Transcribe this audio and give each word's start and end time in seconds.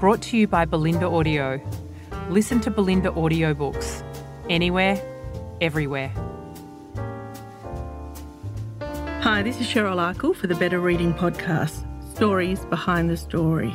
brought 0.00 0.22
to 0.22 0.38
you 0.38 0.48
by 0.48 0.64
Bolinda 0.64 1.02
Audio. 1.02 1.60
Listen 2.30 2.58
to 2.60 2.70
Bolinda 2.70 3.14
audiobooks 3.14 4.02
anywhere, 4.48 4.98
everywhere. 5.60 6.08
Hi, 9.20 9.42
this 9.42 9.60
is 9.60 9.66
Cheryl 9.66 9.98
Akle 9.98 10.34
for 10.34 10.46
the 10.46 10.54
Better 10.54 10.80
Reading 10.80 11.12
Podcast 11.12 11.84
Stories 12.14 12.64
Behind 12.64 13.10
the 13.10 13.16
Story. 13.18 13.74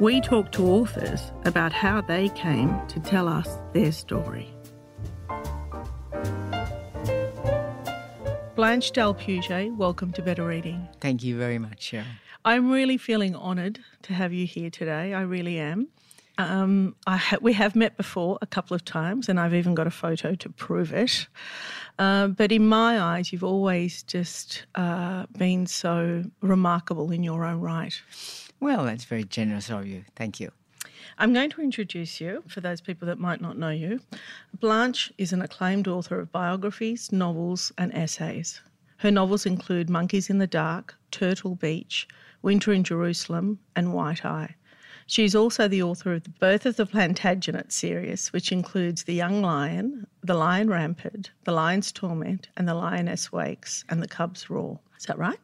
We 0.00 0.22
talk 0.22 0.50
to 0.52 0.64
authors 0.64 1.30
about 1.44 1.74
how 1.74 2.00
they 2.00 2.30
came 2.30 2.74
to 2.88 2.98
tell 2.98 3.28
us 3.28 3.58
their 3.74 3.92
story. 3.92 4.48
Blanche 8.56 8.92
d'Alpuget, 8.92 9.76
welcome 9.76 10.10
to 10.12 10.22
Better 10.22 10.46
Reading. 10.46 10.88
Thank 11.02 11.22
you 11.22 11.36
very 11.36 11.58
much, 11.58 11.92
Cheryl. 11.92 12.06
I'm 12.44 12.70
really 12.70 12.96
feeling 12.96 13.34
honoured 13.34 13.80
to 14.02 14.14
have 14.14 14.32
you 14.32 14.46
here 14.46 14.70
today. 14.70 15.12
I 15.12 15.22
really 15.22 15.58
am. 15.58 15.88
Um, 16.38 16.94
I 17.06 17.16
ha- 17.16 17.38
we 17.40 17.52
have 17.54 17.74
met 17.74 17.96
before 17.96 18.38
a 18.40 18.46
couple 18.46 18.74
of 18.74 18.84
times, 18.84 19.28
and 19.28 19.40
I've 19.40 19.54
even 19.54 19.74
got 19.74 19.88
a 19.88 19.90
photo 19.90 20.36
to 20.36 20.48
prove 20.48 20.92
it. 20.92 21.26
Uh, 21.98 22.28
but 22.28 22.52
in 22.52 22.66
my 22.66 23.00
eyes, 23.00 23.32
you've 23.32 23.42
always 23.42 24.04
just 24.04 24.66
uh, 24.76 25.26
been 25.36 25.66
so 25.66 26.22
remarkable 26.40 27.10
in 27.10 27.24
your 27.24 27.44
own 27.44 27.60
right. 27.60 28.00
Well, 28.60 28.84
that's 28.84 29.04
very 29.04 29.24
generous 29.24 29.68
of 29.68 29.86
you. 29.86 30.04
Thank 30.14 30.38
you. 30.38 30.52
I'm 31.18 31.32
going 31.32 31.50
to 31.50 31.60
introduce 31.60 32.20
you 32.20 32.44
for 32.46 32.60
those 32.60 32.80
people 32.80 33.06
that 33.06 33.18
might 33.18 33.40
not 33.40 33.58
know 33.58 33.70
you. 33.70 34.00
Blanche 34.60 35.12
is 35.18 35.32
an 35.32 35.42
acclaimed 35.42 35.88
author 35.88 36.20
of 36.20 36.30
biographies, 36.30 37.10
novels, 37.10 37.72
and 37.76 37.92
essays. 37.92 38.60
Her 38.98 39.10
novels 39.10 39.44
include 39.44 39.90
Monkeys 39.90 40.30
in 40.30 40.38
the 40.38 40.46
Dark, 40.46 40.94
Turtle 41.10 41.56
Beach, 41.56 42.06
Winter 42.42 42.72
in 42.72 42.84
Jerusalem, 42.84 43.58
and 43.76 43.92
White 43.92 44.24
Eye. 44.24 44.54
She 45.06 45.24
is 45.24 45.34
also 45.34 45.68
the 45.68 45.82
author 45.82 46.12
of 46.12 46.24
The 46.24 46.30
Birth 46.30 46.66
of 46.66 46.76
the 46.76 46.84
Plantagenet 46.84 47.72
series, 47.72 48.28
which 48.28 48.52
includes 48.52 49.04
The 49.04 49.14
Young 49.14 49.40
Lion, 49.40 50.06
The 50.22 50.34
Lion 50.34 50.68
Rampant, 50.68 51.30
The 51.44 51.52
Lion's 51.52 51.90
Torment, 51.90 52.48
and 52.58 52.68
The 52.68 52.74
Lioness 52.74 53.32
Wakes, 53.32 53.84
and 53.88 54.02
The 54.02 54.08
Cub's 54.08 54.50
Roar. 54.50 54.78
Is 54.98 55.06
that 55.06 55.18
right? 55.18 55.38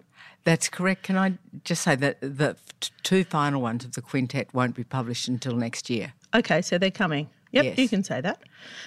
That's 0.44 0.68
correct. 0.68 1.04
Can 1.04 1.16
I 1.16 1.38
just 1.64 1.82
say 1.82 1.94
that 1.96 2.20
the 2.20 2.56
two 3.02 3.24
final 3.24 3.62
ones 3.62 3.86
of 3.86 3.92
the 3.92 4.02
quintet 4.02 4.52
won't 4.52 4.74
be 4.74 4.84
published 4.84 5.28
until 5.28 5.56
next 5.56 5.88
year? 5.88 6.12
Okay, 6.34 6.60
so 6.60 6.76
they're 6.76 6.90
coming. 6.90 7.30
Yep, 7.54 7.64
Yes. 7.64 7.78
you 7.78 7.88
can 7.88 8.02
say 8.02 8.20
that. 8.20 8.42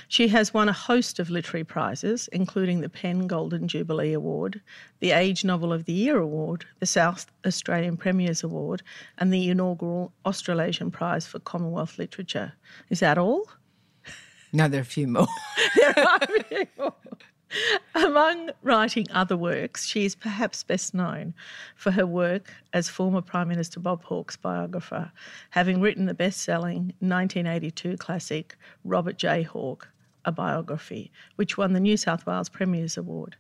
She 0.09 0.27
has 0.27 0.53
won 0.53 0.67
a 0.69 0.73
host 0.73 1.19
of 1.19 1.29
literary 1.29 1.63
prizes, 1.63 2.27
including 2.31 2.81
the 2.81 2.89
PEN 2.89 3.27
Golden 3.27 3.67
Jubilee 3.67 4.13
Award, 4.13 4.61
the 4.99 5.11
Age 5.11 5.43
Novel 5.45 5.71
of 5.71 5.85
the 5.85 5.93
Year 5.93 6.17
Award, 6.17 6.65
the 6.79 6.85
South 6.85 7.27
Australian 7.45 7.97
Premiers 7.97 8.43
Award, 8.43 8.81
and 9.19 9.31
the 9.33 9.49
inaugural 9.49 10.11
Australasian 10.25 10.91
Prize 10.91 11.25
for 11.25 11.39
Commonwealth 11.39 11.97
Literature. 11.97 12.53
Is 12.89 12.99
that 12.99 13.17
all? 13.17 13.47
No, 14.53 14.67
there 14.67 14.79
are 14.79 14.81
a 14.81 14.85
few 14.85 15.07
more. 15.07 15.27
There 15.75 15.99
are 15.99 16.19
a 16.21 16.43
few 16.43 16.65
more. 16.77 16.93
Among 17.95 18.51
writing 18.61 19.07
other 19.11 19.37
works, 19.37 19.85
she 19.85 20.05
is 20.05 20.15
perhaps 20.15 20.63
best 20.63 20.93
known 20.93 21.33
for 21.75 21.91
her 21.91 22.05
work 22.05 22.53
as 22.73 22.89
former 22.89 23.21
Prime 23.21 23.47
Minister 23.47 23.80
Bob 23.80 24.03
Hawke's 24.03 24.37
biographer, 24.37 25.11
having 25.52 25.81
written 25.81 26.05
the 26.05 26.13
best 26.13 26.41
selling 26.41 26.93
1982 26.99 27.97
classic 27.97 28.55
Robert 28.83 29.17
J. 29.17 29.43
Hawke, 29.43 29.89
a 30.25 30.31
biography, 30.31 31.11
which 31.37 31.57
won 31.57 31.73
the 31.73 31.80
New 31.80 31.97
South 31.97 32.25
Wales 32.25 32.49
Premier's 32.49 32.97
Award. 32.97 33.37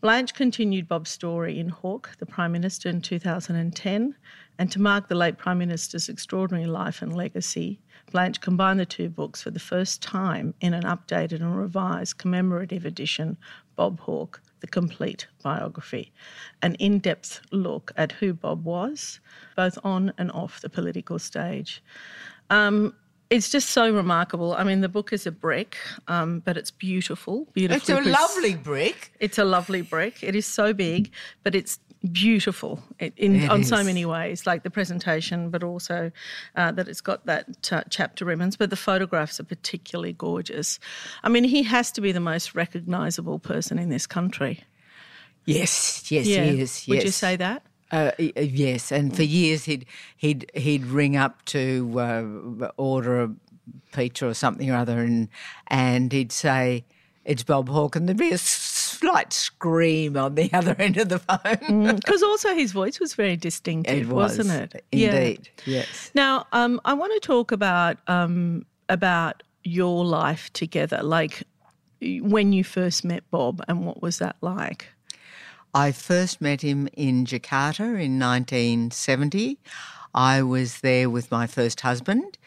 Blanche 0.00 0.34
continued 0.34 0.86
Bob's 0.86 1.10
story 1.10 1.58
in 1.58 1.70
Hawke, 1.70 2.10
the 2.18 2.26
Prime 2.26 2.52
Minister, 2.52 2.90
in 2.90 3.00
2010, 3.00 4.14
and 4.58 4.70
to 4.70 4.80
mark 4.80 5.08
the 5.08 5.14
late 5.14 5.38
Prime 5.38 5.56
Minister's 5.56 6.10
extraordinary 6.10 6.66
life 6.66 7.00
and 7.00 7.16
legacy, 7.16 7.80
Blanche 8.14 8.40
combined 8.40 8.78
the 8.78 8.86
two 8.86 9.08
books 9.08 9.42
for 9.42 9.50
the 9.50 9.58
first 9.58 10.00
time 10.00 10.54
in 10.60 10.72
an 10.72 10.84
updated 10.84 11.40
and 11.40 11.58
revised 11.58 12.16
commemorative 12.16 12.86
edition, 12.86 13.36
Bob 13.74 13.98
Hawke, 13.98 14.40
the 14.60 14.68
complete 14.68 15.26
biography, 15.42 16.12
an 16.62 16.76
in 16.76 17.00
depth 17.00 17.40
look 17.50 17.90
at 17.96 18.12
who 18.12 18.32
Bob 18.32 18.64
was, 18.64 19.18
both 19.56 19.76
on 19.82 20.12
and 20.16 20.30
off 20.30 20.60
the 20.60 20.68
political 20.68 21.18
stage. 21.18 21.82
Um, 22.50 22.94
it's 23.30 23.50
just 23.50 23.70
so 23.70 23.92
remarkable. 23.92 24.54
I 24.54 24.64
mean, 24.64 24.80
the 24.80 24.88
book 24.88 25.12
is 25.12 25.26
a 25.26 25.32
brick, 25.32 25.76
um, 26.08 26.40
but 26.40 26.56
it's 26.56 26.70
beautiful. 26.70 27.48
Beautiful. 27.52 27.96
it's 27.96 28.06
a 28.06 28.10
lovely 28.10 28.54
brick. 28.54 29.12
It's 29.20 29.38
a 29.38 29.44
lovely 29.44 29.82
brick. 29.82 30.22
It 30.22 30.36
is 30.36 30.46
so 30.46 30.72
big, 30.72 31.10
but 31.42 31.54
it's 31.54 31.78
beautiful 32.12 32.82
it, 32.98 33.14
in 33.16 33.36
It 33.36 33.50
on 33.50 33.64
so 33.64 33.82
many 33.82 34.04
ways, 34.04 34.46
like 34.46 34.62
the 34.62 34.70
presentation, 34.70 35.50
but 35.50 35.62
also 35.62 36.12
uh, 36.54 36.72
that 36.72 36.88
it's 36.88 37.00
got 37.00 37.24
that 37.26 37.72
uh, 37.72 37.82
chapter 37.88 38.24
ribbons. 38.24 38.56
But 38.56 38.70
the 38.70 38.76
photographs 38.76 39.40
are 39.40 39.44
particularly 39.44 40.12
gorgeous. 40.12 40.78
I 41.22 41.28
mean, 41.28 41.44
he 41.44 41.62
has 41.62 41.90
to 41.92 42.00
be 42.00 42.12
the 42.12 42.20
most 42.20 42.54
recognisable 42.54 43.38
person 43.38 43.78
in 43.78 43.88
this 43.88 44.06
country. 44.06 44.64
Yes, 45.46 46.10
yes, 46.10 46.26
he 46.26 46.34
is. 46.34 46.86
Yes. 46.86 46.88
Would 46.88 47.04
you 47.04 47.10
say 47.10 47.36
that? 47.36 47.62
Uh, 47.92 48.10
uh, 48.18 48.40
yes, 48.40 48.90
and 48.90 49.14
for 49.14 49.22
years 49.22 49.64
he'd 49.64 49.86
he'd 50.16 50.50
he'd 50.54 50.84
ring 50.86 51.16
up 51.16 51.44
to 51.46 52.00
uh, 52.00 52.70
order 52.76 53.22
a 53.22 53.30
pizza 53.92 54.26
or 54.26 54.34
something 54.34 54.70
or 54.70 54.76
other, 54.76 55.00
and 55.00 55.28
and 55.68 56.12
he'd 56.12 56.32
say 56.32 56.84
it's 57.24 57.42
Bob 57.42 57.68
Hawke, 57.68 57.96
and 57.96 58.08
there'd 58.08 58.18
be 58.18 58.32
a 58.32 58.38
slight 58.38 59.32
scream 59.32 60.16
on 60.16 60.34
the 60.34 60.50
other 60.52 60.76
end 60.78 60.96
of 60.96 61.08
the 61.08 61.18
phone. 61.18 61.96
Because 61.96 62.22
also 62.22 62.54
his 62.54 62.72
voice 62.72 63.00
was 63.00 63.14
very 63.14 63.36
distinctive, 63.36 64.10
It 64.10 64.12
was, 64.12 64.38
wasn't 64.38 64.74
it? 64.74 64.84
Yeah. 64.92 65.14
Indeed, 65.14 65.48
yes. 65.64 66.10
Now, 66.14 66.46
um, 66.52 66.80
I 66.84 66.94
want 66.94 67.12
to 67.14 67.26
talk 67.26 67.52
about 67.52 67.98
um, 68.08 68.66
about 68.88 69.42
your 69.62 70.04
life 70.04 70.52
together, 70.52 71.02
like 71.02 71.42
when 72.00 72.52
you 72.52 72.64
first 72.64 73.04
met 73.04 73.22
Bob, 73.30 73.62
and 73.68 73.86
what 73.86 74.02
was 74.02 74.18
that 74.18 74.36
like? 74.40 74.88
I 75.74 75.90
first 75.90 76.40
met 76.40 76.60
him 76.62 76.88
in 76.92 77.26
Jakarta 77.26 77.82
in 78.00 78.18
1970. 78.20 79.58
I 80.14 80.42
was 80.42 80.80
there 80.80 81.10
with 81.10 81.30
my 81.32 81.48
first 81.48 81.80
husband, 81.80 82.38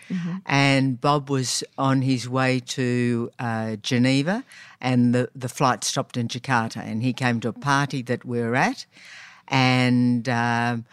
and 0.46 1.02
Bob 1.02 1.30
was 1.30 1.66
on 1.78 2.02
his 2.02 2.30
way 2.30 2.62
to 2.62 3.30
uh, 3.40 3.76
Geneva, 3.76 4.46
and 4.80 5.14
the, 5.14 5.30
the 5.36 5.50
flight 5.50 5.84
stopped 5.84 6.16
in 6.16 6.30
Jakarta, 6.30 6.78
and 6.78 7.04
he 7.04 7.12
came 7.12 7.42
to 7.42 7.50
a 7.50 7.54
party 7.54 8.02
that 8.04 8.24
we 8.24 8.40
were 8.40 8.56
at, 8.56 8.86
and 9.50 10.30
um, 10.30 10.86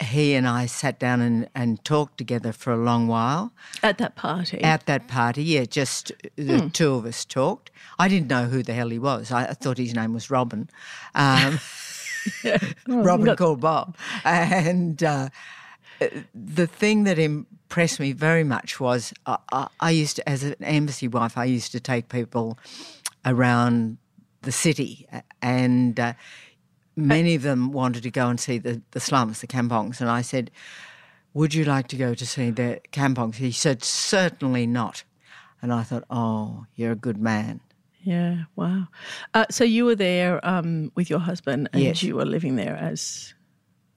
he 0.00 0.34
and 0.34 0.46
I 0.46 0.66
sat 0.66 0.98
down 0.98 1.20
and, 1.20 1.48
and 1.54 1.82
talked 1.84 2.18
together 2.18 2.52
for 2.52 2.72
a 2.72 2.76
long 2.76 3.08
while. 3.08 3.52
At 3.82 3.98
that 3.98 4.16
party. 4.16 4.62
At 4.62 4.86
that 4.86 5.08
party, 5.08 5.42
yeah, 5.42 5.64
just 5.64 6.12
the 6.36 6.70
two 6.72 6.94
of 6.94 7.04
us 7.04 7.24
talked. 7.24 7.70
I 7.98 8.08
didn't 8.08 8.28
know 8.28 8.46
who 8.46 8.62
the 8.62 8.74
hell 8.74 8.90
he 8.90 8.98
was. 8.98 9.32
I, 9.32 9.46
I 9.46 9.54
thought 9.54 9.78
his 9.78 9.94
name 9.94 10.12
was 10.12 10.30
Robin. 10.30 10.70
Um, 11.14 11.58
Robin 12.88 13.34
called 13.36 13.60
Bob. 13.60 13.96
And 14.24 15.02
uh, 15.02 15.28
the 16.34 16.66
thing 16.66 17.04
that 17.04 17.18
impressed 17.18 17.98
me 18.00 18.12
very 18.12 18.44
much 18.44 18.78
was 18.80 19.12
I, 19.26 19.38
I, 19.52 19.68
I 19.80 19.90
used 19.90 20.16
to, 20.16 20.28
as 20.28 20.42
an 20.42 20.56
embassy 20.62 21.08
wife, 21.08 21.36
I 21.36 21.44
used 21.44 21.72
to 21.72 21.80
take 21.80 22.08
people 22.08 22.58
around 23.24 23.98
the 24.42 24.52
city 24.52 25.06
and 25.42 25.98
uh, 25.98 26.12
many 26.98 27.34
of 27.34 27.42
them 27.42 27.72
wanted 27.72 28.02
to 28.02 28.10
go 28.10 28.28
and 28.28 28.38
see 28.40 28.58
the, 28.58 28.82
the 28.90 29.00
slums, 29.00 29.40
the 29.40 29.46
kampongs. 29.46 30.00
And 30.00 30.10
I 30.10 30.20
said, 30.22 30.50
would 31.34 31.54
you 31.54 31.64
like 31.64 31.88
to 31.88 31.96
go 31.96 32.14
to 32.14 32.26
see 32.26 32.50
the 32.50 32.80
kampongs? 32.92 33.36
He 33.36 33.52
said, 33.52 33.84
certainly 33.84 34.66
not. 34.66 35.04
And 35.62 35.72
I 35.72 35.82
thought, 35.84 36.04
oh, 36.10 36.66
you're 36.74 36.92
a 36.92 36.96
good 36.96 37.18
man. 37.18 37.60
yeah, 38.02 38.44
wow. 38.56 38.88
Uh, 39.34 39.44
so 39.50 39.64
you 39.64 39.84
were 39.84 39.94
there 39.96 40.44
um, 40.46 40.90
with 40.94 41.08
your 41.10 41.18
husband, 41.20 41.68
and 41.72 41.82
Yes. 41.82 42.02
you 42.02 42.14
were 42.16 42.24
living 42.24 42.56
there 42.56 42.76
as 42.76 43.34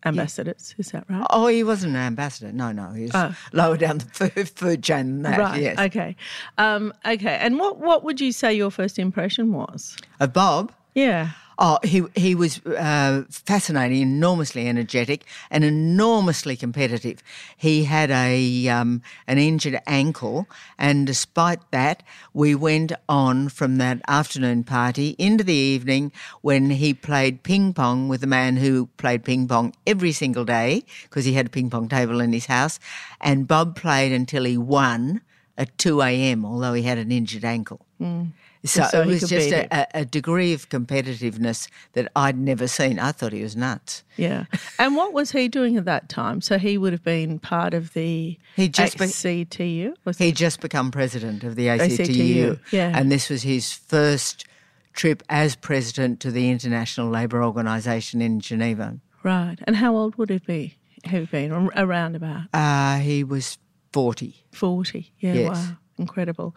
ambassadors. 0.06 0.74
Is 0.78 0.92
that 0.92 1.06
right? 1.10 1.26
Oh, 1.30 1.48
he 1.48 1.64
wasn't 1.64 1.96
an 1.96 2.02
ambassador. 2.02 2.52
No, 2.52 2.72
no, 2.72 2.92
he 2.92 3.04
was 3.04 3.12
Oh. 3.14 3.36
lower 3.54 3.78
down 3.78 4.00
the 4.00 4.06
food, 4.06 4.50
food 4.50 4.84
chain 4.84 5.22
than 5.22 5.22
that. 5.24 5.40
right. 5.40 5.62
Yes. 5.62 5.80
Okay. 5.80 6.16
Um, 6.58 6.94
okay. 7.06 7.38
And 7.40 7.60
what 7.60 7.78
what 7.80 8.04
would 8.04 8.20
you 8.20 8.32
say 8.32 8.54
your 8.54 8.72
first 8.72 8.98
impression 9.00 9.54
was? 9.54 9.96
Of 10.20 10.34
Bob, 10.34 10.72
Yeah. 10.96 11.30
Oh, 11.60 11.78
he 11.84 12.04
he 12.16 12.34
was 12.34 12.66
uh, 12.66 13.24
fascinating, 13.30 14.02
enormously 14.02 14.68
energetic, 14.68 15.26
and 15.50 15.64
enormously 15.64 16.56
competitive. 16.56 17.22
He 17.58 17.84
had 17.84 18.10
a 18.10 18.68
um, 18.70 19.02
an 19.28 19.38
injured 19.38 19.80
ankle, 19.86 20.48
and 20.78 21.06
despite 21.06 21.60
that, 21.72 22.04
we 22.34 22.56
went 22.56 22.94
on 23.08 23.50
from 23.50 23.78
that 23.78 24.02
afternoon 24.08 24.64
party 24.64 25.16
into 25.20 25.44
the 25.44 25.54
evening 25.54 26.12
when 26.42 26.70
he 26.72 26.94
played 26.94 27.44
ping 27.44 27.74
pong 27.74 28.08
with 28.08 28.24
a 28.24 28.28
man 28.28 28.58
who 28.58 28.88
played 28.98 29.24
ping 29.24 29.48
pong 29.48 29.74
every 29.86 30.12
single 30.12 30.46
day 30.46 30.84
because 31.04 31.26
he 31.26 31.34
had 31.34 31.48
a 31.48 31.50
ping 31.50 31.70
pong 31.70 31.90
table 31.90 32.22
in 32.22 32.34
his 32.34 32.46
house, 32.46 32.80
and 33.20 33.48
Bob 33.48 33.76
played 33.76 34.12
until 34.12 34.46
he 34.46 34.58
won 34.58 35.22
at 35.58 35.78
two 35.78 36.02
a.m. 36.02 36.46
Although 36.46 36.74
he 36.74 36.84
had 36.84 36.98
an 36.98 37.12
injured 37.12 37.46
ankle. 37.46 37.86
Mm. 38.00 38.32
So, 38.64 38.84
So 38.92 39.02
it 39.02 39.08
was 39.08 39.22
just 39.22 39.52
a, 39.52 39.88
a, 39.98 40.06
degree 40.06 40.54
of 40.54 40.70
competitiveness 40.70 41.68
that 41.94 42.12
I'd 42.16 42.38
never 42.38 42.68
seen. 42.68 43.00
I 43.00 43.12
thought 43.12 43.34
he 43.34 43.42
was 43.42 43.56
nuts. 43.56 44.04
Yeah. 44.18 44.46
And 44.78 44.96
what 44.96 45.14
was 45.14 45.32
he 45.32 45.48
doing 45.48 45.78
at 45.78 45.86
that 45.86 46.10
time? 46.10 46.42
So 46.42 46.60
he 46.60 46.78
would 46.78 46.94
have 46.94 47.04
been 47.04 47.40
part 47.40 47.74
of 47.74 47.94
the 47.94 48.38
He 48.56 48.70
just 48.70 49.02
ACTU? 49.02 49.96
Was 50.06 50.20
He'd 50.20 50.36
just 50.36 50.60
become 50.62 50.92
president 50.92 51.44
of 51.44 51.56
the 51.56 51.70
ACTU, 51.70 52.04
ACTU, 52.04 52.60
yeah. 52.72 52.92
and 52.96 53.12
this 53.12 53.30
was 53.30 53.42
his 53.42 53.74
first 53.74 54.46
trip 54.94 55.24
as 55.30 55.56
president 55.56 56.20
to 56.20 56.30
the 56.32 56.50
International 56.52 57.10
Labour 57.10 57.44
Organisation 57.44 58.22
in 58.22 58.40
Geneva. 58.40 59.00
Right. 59.24 59.58
And 59.66 59.76
how 59.76 59.96
old 59.96 60.16
would 60.18 60.30
he 60.30 60.40
be? 60.40 60.78
Have 61.06 61.32
been 61.32 61.52
around 61.52 62.16
about 62.16 62.44
Uh, 62.54 63.00
he 63.00 63.24
was 63.24 63.58
40. 63.92 64.36
forty. 64.52 65.12
Yeah, 65.20 65.34
Yes. 65.34 65.50
wow, 65.58 65.78
incredible. 66.02 66.56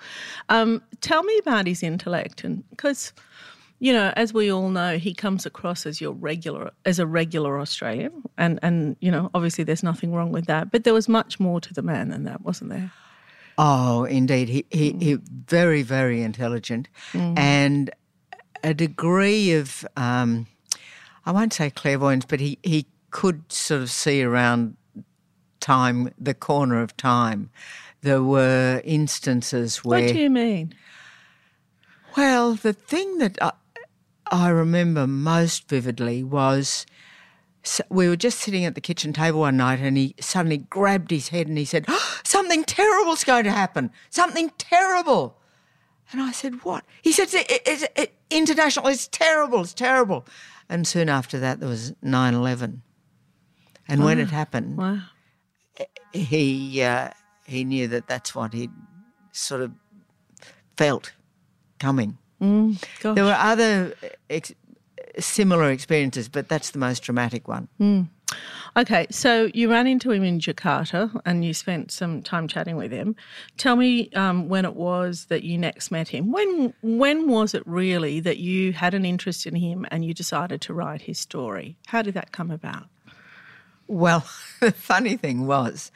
Um, 0.49 0.83
tell 1.01 1.23
me 1.23 1.39
about 1.39 1.67
his 1.67 1.83
intellect, 1.83 2.45
and 2.45 2.69
because 2.71 3.13
you 3.81 3.93
know, 3.93 4.13
as 4.17 4.33
we 4.33 4.51
all 4.51 4.71
know, 4.71 4.97
he 4.99 5.13
comes 5.13 5.45
across 5.45 5.85
as 5.85 6.01
your 6.01 6.13
regular, 6.13 6.71
as 6.85 6.99
a 6.99 7.07
regular 7.07 7.61
Australian, 7.61 8.23
and 8.39 8.59
and 8.63 8.97
you 9.01 9.11
know, 9.11 9.31
obviously, 9.35 9.65
there's 9.65 9.83
nothing 9.83 10.13
wrong 10.13 10.33
with 10.33 10.47
that. 10.47 10.71
But 10.71 10.85
there 10.85 10.95
was 10.95 11.09
much 11.09 11.39
more 11.39 11.61
to 11.61 11.75
the 11.75 11.83
man 11.83 12.09
than 12.09 12.25
that, 12.25 12.41
wasn't 12.43 12.71
there? 12.71 12.91
Oh, 13.57 14.05
indeed. 14.05 14.49
He, 14.49 14.67
he, 14.71 14.93
he 14.99 15.19
very, 15.47 15.83
very 15.83 16.23
intelligent 16.23 16.89
and 17.15 17.91
a 18.65 18.75
degree 18.75 19.53
of, 19.53 19.87
um, 19.97 20.47
I 21.25 21.33
won't 21.33 21.53
say 21.53 21.71
clairvoyance, 21.71 22.25
but 22.25 22.41
he, 22.41 22.59
he 22.63 22.87
could 23.11 23.53
sort 23.53 23.83
of 23.83 23.91
see 23.91 24.23
around 24.23 24.77
time, 25.61 26.13
the 26.19 26.35
corner 26.35 26.83
of 26.83 26.97
time. 26.97 27.51
There 28.05 28.23
were 28.23 28.83
instances 28.85 29.83
where. 29.83 30.03
What 30.03 30.13
do 30.13 30.19
you 30.19 30.29
mean? 30.29 30.75
Well, 32.19 32.55
the 32.55 32.75
thing 32.75 33.17
that 33.19 33.39
I, 33.43 33.53
I 34.31 34.49
remember 34.51 35.07
most 35.07 35.69
vividly 35.71 36.23
was 36.23 36.85
s- 37.65 37.81
we 37.89 38.07
were 38.09 38.17
just 38.17 38.39
sitting 38.41 38.67
at 38.67 38.75
the 38.75 38.83
kitchen 38.83 39.13
table 39.15 39.41
one 39.41 39.57
night 39.57 39.81
and 39.81 39.97
he 39.97 40.15
suddenly 40.21 40.59
grabbed 40.59 41.11
his 41.11 41.29
head 41.29 41.49
and 41.49 41.57
he 41.57 41.65
said, 41.65 41.87
"Oh, 41.89 42.21
Something 42.25 42.63
terrible's 42.65 43.25
going 43.25 43.45
to 43.45 43.51
happen. 43.51 43.91
Something 44.11 44.51
terrible. 44.59 45.39
And 46.13 46.21
I 46.21 46.31
said, 46.33 46.63
What? 46.63 46.85
He 47.01 47.11
said, 47.11 47.33
"It- 47.33 47.51
it- 47.51 47.63
It's 47.67 47.85
it, 47.97 48.15
international. 48.31 48.87
It's 48.89 49.09
terrible. 49.09 49.63
It's 49.63 49.73
terrible. 49.75 50.27
And 50.69 50.87
soon 50.87 51.09
after 51.09 51.39
that, 51.41 51.61
there 51.61 51.69
was 51.71 51.95
9 52.03 52.35
11. 52.35 52.83
And 53.89 54.05
when 54.05 54.19
it 54.19 54.29
happened, 54.31 54.77
Wow. 54.77 55.01
he, 56.13 56.83
uh, 56.83 57.11
he 57.45 57.65
knew 57.65 57.89
that 57.89 58.07
that's 58.07 58.35
what 58.35 58.53
he'd 58.53 58.71
sort 59.33 59.61
of 59.61 59.73
felt 60.77 61.13
coming. 61.79 62.19
Mm. 62.41 62.83
There 63.15 63.25
were 63.25 63.37
other 63.39 63.95
ex- 64.31 64.55
similar 65.19 65.71
experiences, 65.71 66.29
but 66.29 66.49
that's 66.49 66.71
the 66.71 66.79
most 66.79 67.03
dramatic 67.03 67.49
one. 67.49 67.69
Okay, 68.77 69.07
so 69.11 69.49
you 69.55 69.71
ran 69.71 69.87
into 69.87 70.11
him 70.11 70.25
in 70.25 70.41
Jakarta 70.41 71.21
and 71.25 71.45
you 71.45 71.55
spent 71.55 71.93
some 71.93 72.23
time 72.23 72.49
chatting 72.49 72.77
with 72.77 72.91
him. 72.91 73.15
Tell 73.57 73.77
me 73.77 74.11
um, 74.11 74.49
when 74.49 74.65
it 74.65 74.75
was 74.75 75.27
that 75.27 75.45
you 75.45 75.57
next 75.57 75.93
met 75.93 76.09
him. 76.09 76.33
When 76.33 76.75
when 76.83 77.29
was 77.29 77.55
it 77.55 77.63
really 77.67 78.19
that 78.21 78.39
you 78.39 78.73
had 78.73 78.95
an 78.95 79.05
interest 79.05 79.47
in 79.47 79.55
him 79.55 79.87
and 79.93 80.05
you 80.05 80.13
decided 80.13 80.61
to 80.63 80.75
write 80.75 81.03
his 81.03 81.21
story? 81.21 81.77
How 81.87 82.03
did 82.03 82.15
that 82.15 82.33
come 82.33 82.51
about? 82.51 82.87
Well, 83.87 84.27
the 84.61 84.73
funny 84.73 85.17
thing 85.17 85.47
was, 85.47 85.93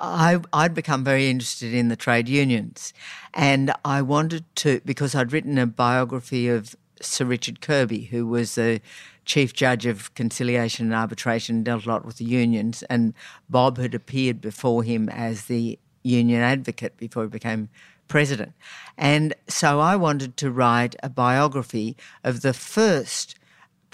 I, 0.00 0.40
I'd 0.52 0.74
become 0.74 1.04
very 1.04 1.28
interested 1.28 1.72
in 1.72 1.88
the 1.88 1.96
trade 1.96 2.28
unions, 2.28 2.92
and 3.34 3.72
I 3.84 4.02
wanted 4.02 4.44
to 4.56 4.80
because 4.84 5.14
I'd 5.14 5.32
written 5.32 5.58
a 5.58 5.66
biography 5.66 6.48
of 6.48 6.76
Sir 7.00 7.24
Richard 7.24 7.60
Kirby, 7.60 8.04
who 8.04 8.26
was 8.26 8.54
the 8.54 8.80
chief 9.24 9.52
judge 9.52 9.86
of 9.86 10.14
conciliation 10.14 10.86
and 10.86 10.94
arbitration, 10.94 11.62
dealt 11.62 11.86
a 11.86 11.88
lot 11.88 12.04
with 12.04 12.16
the 12.16 12.24
unions, 12.24 12.82
and 12.84 13.14
Bob 13.48 13.78
had 13.78 13.94
appeared 13.94 14.40
before 14.40 14.82
him 14.82 15.08
as 15.08 15.46
the 15.46 15.78
union 16.02 16.40
advocate 16.40 16.96
before 16.96 17.24
he 17.24 17.28
became 17.28 17.68
president. 18.08 18.52
And 18.96 19.34
so 19.48 19.80
I 19.80 19.96
wanted 19.96 20.36
to 20.38 20.50
write 20.50 20.94
a 21.02 21.08
biography 21.08 21.96
of 22.22 22.42
the 22.42 22.52
first 22.52 23.36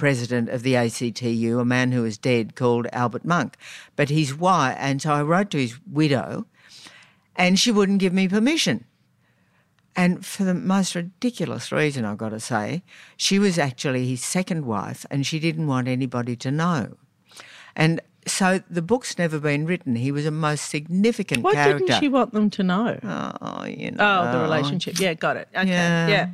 president 0.02 0.48
of 0.48 0.64
the 0.64 0.74
ACTU, 0.74 1.60
a 1.60 1.64
man 1.64 1.92
who 1.92 2.04
is 2.04 2.18
dead 2.18 2.56
called 2.56 2.88
Albert 2.92 3.24
Monk. 3.24 3.56
But 3.94 4.08
his 4.08 4.34
wife, 4.34 4.76
and 4.80 5.00
so 5.00 5.12
I 5.12 5.22
wrote 5.22 5.50
to 5.50 5.58
his 5.58 5.78
widow, 5.86 6.44
and 7.36 7.56
she 7.56 7.70
wouldn't 7.70 8.00
give 8.00 8.12
me 8.12 8.26
permission. 8.26 8.84
And 9.94 10.26
for 10.26 10.42
the 10.42 10.54
most 10.54 10.96
ridiculous 10.96 11.70
reason, 11.70 12.04
I've 12.04 12.18
got 12.18 12.30
to 12.30 12.40
say, 12.40 12.82
she 13.16 13.38
was 13.38 13.60
actually 13.60 14.08
his 14.08 14.24
second 14.24 14.66
wife 14.66 15.06
and 15.08 15.24
she 15.24 15.38
didn't 15.38 15.68
want 15.68 15.86
anybody 15.86 16.34
to 16.34 16.50
know. 16.50 16.96
And 17.76 18.00
so 18.26 18.60
the 18.68 18.82
book's 18.82 19.16
never 19.18 19.38
been 19.38 19.66
written. 19.66 19.94
He 19.94 20.10
was 20.10 20.26
a 20.26 20.32
most 20.32 20.68
significant 20.68 21.44
Why 21.44 21.52
character. 21.52 21.86
didn't 21.86 22.00
she 22.00 22.08
want 22.08 22.32
them 22.32 22.50
to 22.50 22.62
know? 22.64 22.98
Oh, 23.04 23.64
you 23.66 23.92
know. 23.92 23.98
Oh, 24.00 24.32
the 24.32 24.42
relationship. 24.42 24.98
Yeah, 24.98 25.14
got 25.14 25.36
it. 25.36 25.46
Okay. 25.54 25.68
Yeah. 25.68 26.08
Yeah. 26.08 26.28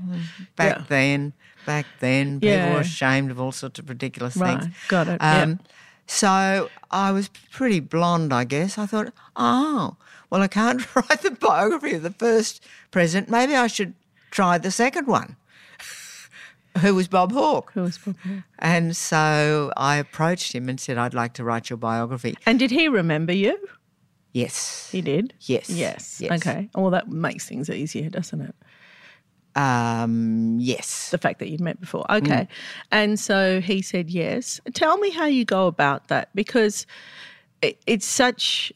Back 0.56 0.76
Yeah. 0.78 0.84
then, 0.88 1.32
back 1.68 1.84
then, 2.00 2.40
people 2.40 2.48
Yeah. 2.56 2.72
were 2.74 2.80
ashamed 2.80 3.30
of 3.30 3.38
all 3.38 3.52
sorts 3.52 3.78
of 3.78 3.88
ridiculous 3.90 4.34
Right. 4.36 4.60
things. 4.62 4.74
Got 4.88 5.08
it. 5.08 5.18
Um, 5.20 5.60
So 6.10 6.70
I 6.90 7.12
was 7.12 7.28
pretty 7.52 7.80
blonde, 7.80 8.32
I 8.32 8.44
guess. 8.44 8.78
I 8.78 8.86
thought, 8.86 9.12
oh, 9.36 9.96
well, 10.30 10.40
I 10.40 10.48
can't 10.48 10.80
write 10.96 11.20
the 11.20 11.32
biography 11.32 11.92
of 11.96 12.02
the 12.02 12.10
first 12.26 12.64
president. 12.90 13.28
Maybe 13.28 13.54
I 13.54 13.66
should 13.66 13.92
try 14.30 14.56
the 14.56 14.70
second 14.70 15.06
one, 15.06 15.36
who 16.80 16.94
was 16.94 17.08
Bob 17.08 17.32
Hawke. 17.32 17.72
Who 17.74 17.82
was 17.82 17.98
Bob 17.98 18.16
Hawke? 18.24 18.42
And 18.58 18.96
so 18.96 19.70
I 19.76 19.96
approached 19.96 20.54
him 20.54 20.68
and 20.70 20.80
said, 20.80 20.96
I'd 20.96 21.12
like 21.12 21.34
to 21.34 21.44
write 21.44 21.68
your 21.68 21.76
biography. 21.76 22.36
And 22.46 22.58
did 22.58 22.70
he 22.70 22.88
remember 22.88 23.34
you? 23.34 23.58
Yes. 24.32 24.88
He 24.90 25.00
did. 25.02 25.34
Yes. 25.40 25.68
Yes. 25.68 26.20
Yes. 26.22 26.32
Okay. 26.40 26.70
Well, 26.74 26.90
that 26.90 27.08
makes 27.10 27.46
things 27.46 27.68
easier, 27.68 28.08
doesn't 28.08 28.40
it? 28.40 28.54
Um, 29.58 30.56
yes. 30.60 31.10
the 31.10 31.18
fact 31.18 31.40
that 31.40 31.48
you'd 31.48 31.60
met 31.60 31.80
before. 31.80 32.10
Okay. 32.10 32.42
Mm. 32.42 32.48
And 32.92 33.20
so 33.20 33.60
he 33.60 33.82
said 33.82 34.08
yes. 34.08 34.60
Tell 34.74 34.98
me 34.98 35.10
how 35.10 35.26
you 35.26 35.44
go 35.44 35.66
about 35.66 36.08
that 36.08 36.28
because 36.34 36.86
it, 37.60 37.80
it's 37.86 38.06
such, 38.06 38.72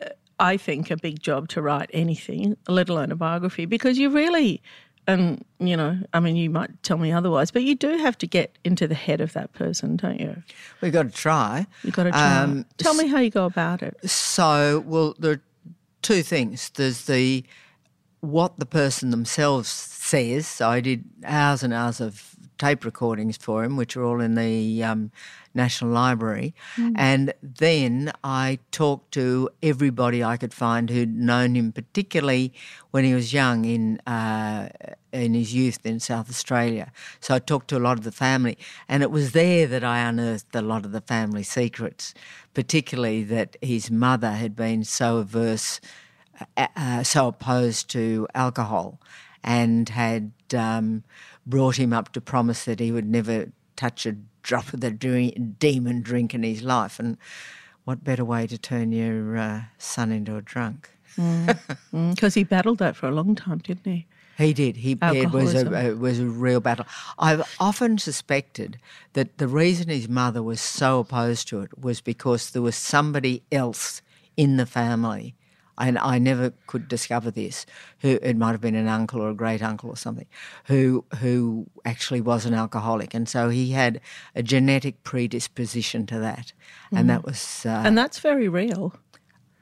uh, 0.00 0.10
I 0.38 0.58
think, 0.58 0.90
a 0.90 0.96
big 0.96 1.22
job 1.22 1.48
to 1.48 1.62
write 1.62 1.88
anything, 1.94 2.56
let 2.68 2.90
alone 2.90 3.12
a 3.12 3.16
biography, 3.16 3.64
because 3.64 3.96
you 3.98 4.10
really, 4.10 4.60
and 5.06 5.42
you 5.58 5.74
know, 5.74 5.98
I 6.12 6.20
mean, 6.20 6.36
you 6.36 6.50
might 6.50 6.82
tell 6.82 6.98
me 6.98 7.12
otherwise, 7.12 7.50
but 7.50 7.62
you 7.62 7.74
do 7.74 7.96
have 7.96 8.18
to 8.18 8.26
get 8.26 8.58
into 8.62 8.86
the 8.86 8.94
head 8.94 9.22
of 9.22 9.32
that 9.32 9.54
person, 9.54 9.96
don't 9.96 10.20
you? 10.20 10.42
We've 10.82 10.92
got 10.92 11.04
to 11.04 11.10
try. 11.10 11.66
You've 11.82 11.94
got 11.94 12.04
to 12.04 12.10
try. 12.10 12.42
Um, 12.42 12.66
tell 12.76 12.94
me 12.94 13.06
how 13.06 13.20
you 13.20 13.30
go 13.30 13.46
about 13.46 13.82
it. 13.82 13.96
So, 14.08 14.84
well, 14.86 15.14
there 15.18 15.32
are 15.32 15.42
two 16.02 16.22
things. 16.22 16.70
There's 16.70 17.06
the 17.06 17.42
what 18.26 18.58
the 18.58 18.66
person 18.66 19.10
themselves 19.10 19.68
says. 19.68 20.46
So 20.46 20.68
I 20.68 20.80
did 20.80 21.04
hours 21.24 21.62
and 21.62 21.72
hours 21.72 22.00
of 22.00 22.36
tape 22.58 22.84
recordings 22.84 23.36
for 23.36 23.64
him, 23.64 23.76
which 23.76 23.96
are 23.96 24.04
all 24.04 24.20
in 24.20 24.34
the 24.34 24.82
um, 24.82 25.10
National 25.54 25.90
Library, 25.90 26.54
and 26.96 27.32
then 27.42 28.12
I 28.22 28.58
talked 28.70 29.12
to 29.12 29.48
everybody 29.62 30.22
I 30.22 30.36
could 30.36 30.52
find 30.54 30.90
who'd 30.90 31.14
known 31.16 31.54
him, 31.54 31.72
particularly 31.72 32.52
when 32.90 33.04
he 33.04 33.14
was 33.14 33.32
young 33.32 33.64
in 33.64 33.98
uh, 34.06 34.68
in 35.12 35.34
his 35.34 35.54
youth 35.54 35.84
in 35.84 35.98
South 35.98 36.28
Australia. 36.28 36.92
So 37.20 37.34
I 37.34 37.38
talked 37.38 37.68
to 37.68 37.78
a 37.78 37.80
lot 37.80 37.98
of 37.98 38.04
the 38.04 38.12
family, 38.12 38.58
and 38.88 39.02
it 39.02 39.10
was 39.10 39.32
there 39.32 39.66
that 39.66 39.82
I 39.82 40.00
unearthed 40.00 40.54
a 40.54 40.62
lot 40.62 40.84
of 40.84 40.92
the 40.92 41.00
family 41.00 41.42
secrets, 41.42 42.14
particularly 42.54 43.24
that 43.24 43.56
his 43.62 43.90
mother 43.90 44.32
had 44.32 44.54
been 44.54 44.84
so 44.84 45.18
averse 45.18 45.80
uh, 46.56 47.02
so 47.02 47.28
opposed 47.28 47.90
to 47.90 48.26
alcohol 48.34 49.00
and 49.42 49.88
had 49.88 50.32
um, 50.54 51.04
brought 51.46 51.76
him 51.76 51.92
up 51.92 52.12
to 52.12 52.20
promise 52.20 52.64
that 52.64 52.80
he 52.80 52.90
would 52.92 53.08
never 53.08 53.50
touch 53.76 54.06
a 54.06 54.16
drop 54.42 54.72
of 54.72 54.80
the 54.80 54.90
dre- 54.90 55.30
demon 55.30 56.02
drink 56.02 56.34
in 56.34 56.42
his 56.42 56.62
life. 56.62 56.98
And 56.98 57.16
what 57.84 58.02
better 58.02 58.24
way 58.24 58.46
to 58.46 58.58
turn 58.58 58.92
your 58.92 59.36
uh, 59.36 59.62
son 59.78 60.10
into 60.10 60.36
a 60.36 60.42
drunk? 60.42 60.90
Because 61.92 62.34
he 62.34 62.44
battled 62.44 62.78
that 62.78 62.96
for 62.96 63.08
a 63.08 63.12
long 63.12 63.34
time, 63.34 63.58
didn't 63.58 63.84
he? 63.84 64.06
He 64.36 64.52
did. 64.52 64.76
He 64.76 64.98
it 65.00 65.30
was 65.30 65.54
a 65.54 65.86
it 65.86 65.98
was 65.98 66.20
a 66.20 66.26
real 66.26 66.60
battle. 66.60 66.84
I've 67.18 67.42
often 67.58 67.96
suspected 67.96 68.78
that 69.14 69.38
the 69.38 69.48
reason 69.48 69.88
his 69.88 70.10
mother 70.10 70.42
was 70.42 70.60
so 70.60 71.00
opposed 71.00 71.48
to 71.48 71.62
it 71.62 71.78
was 71.78 72.02
because 72.02 72.50
there 72.50 72.60
was 72.60 72.76
somebody 72.76 73.42
else 73.50 74.02
in 74.36 74.58
the 74.58 74.66
family, 74.66 75.34
and 75.78 75.98
I 75.98 76.18
never 76.18 76.52
could 76.66 76.88
discover 76.88 77.30
this. 77.30 77.66
Who 78.00 78.18
it 78.22 78.36
might 78.36 78.52
have 78.52 78.60
been 78.60 78.74
an 78.74 78.88
uncle 78.88 79.20
or 79.20 79.30
a 79.30 79.34
great 79.34 79.62
uncle 79.62 79.90
or 79.90 79.96
something, 79.96 80.26
who 80.64 81.04
who 81.20 81.66
actually 81.84 82.20
was 82.20 82.46
an 82.46 82.54
alcoholic, 82.54 83.14
and 83.14 83.28
so 83.28 83.48
he 83.48 83.70
had 83.72 84.00
a 84.34 84.42
genetic 84.42 85.02
predisposition 85.02 86.06
to 86.06 86.18
that, 86.20 86.52
and 86.92 87.08
that 87.10 87.24
was 87.24 87.64
uh, 87.66 87.82
And 87.84 87.96
that's 87.96 88.18
very 88.20 88.48
real. 88.48 88.94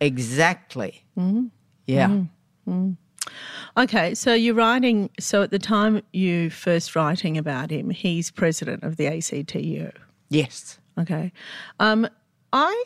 exactly 0.00 1.04
Mm-hmm. 1.16 1.46
yeah. 1.86 2.24
Okay, 3.76 4.14
so 4.14 4.34
you're 4.34 4.54
writing. 4.54 5.10
So 5.18 5.42
at 5.42 5.50
the 5.50 5.58
time 5.58 6.02
you 6.12 6.50
first 6.50 6.94
writing 6.94 7.38
about 7.38 7.70
him, 7.70 7.90
he's 7.90 8.30
president 8.30 8.82
of 8.82 8.96
the 8.96 9.06
ACTU. 9.06 9.90
Yes. 10.28 10.78
Okay, 10.98 11.32
um, 11.80 12.06
I. 12.52 12.84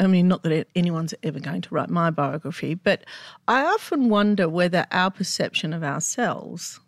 I 0.00 0.06
mean, 0.06 0.28
not 0.28 0.42
that 0.44 0.68
anyone's 0.76 1.14
ever 1.22 1.40
going 1.40 1.62
to 1.62 1.74
write 1.74 1.90
my 1.90 2.10
biography, 2.10 2.74
but 2.74 3.04
I 3.48 3.62
often 3.64 4.08
wonder 4.08 4.48
whether 4.48 4.86
our 4.92 5.10
perception 5.10 5.72
of 5.72 5.82
ourselves 5.82 6.78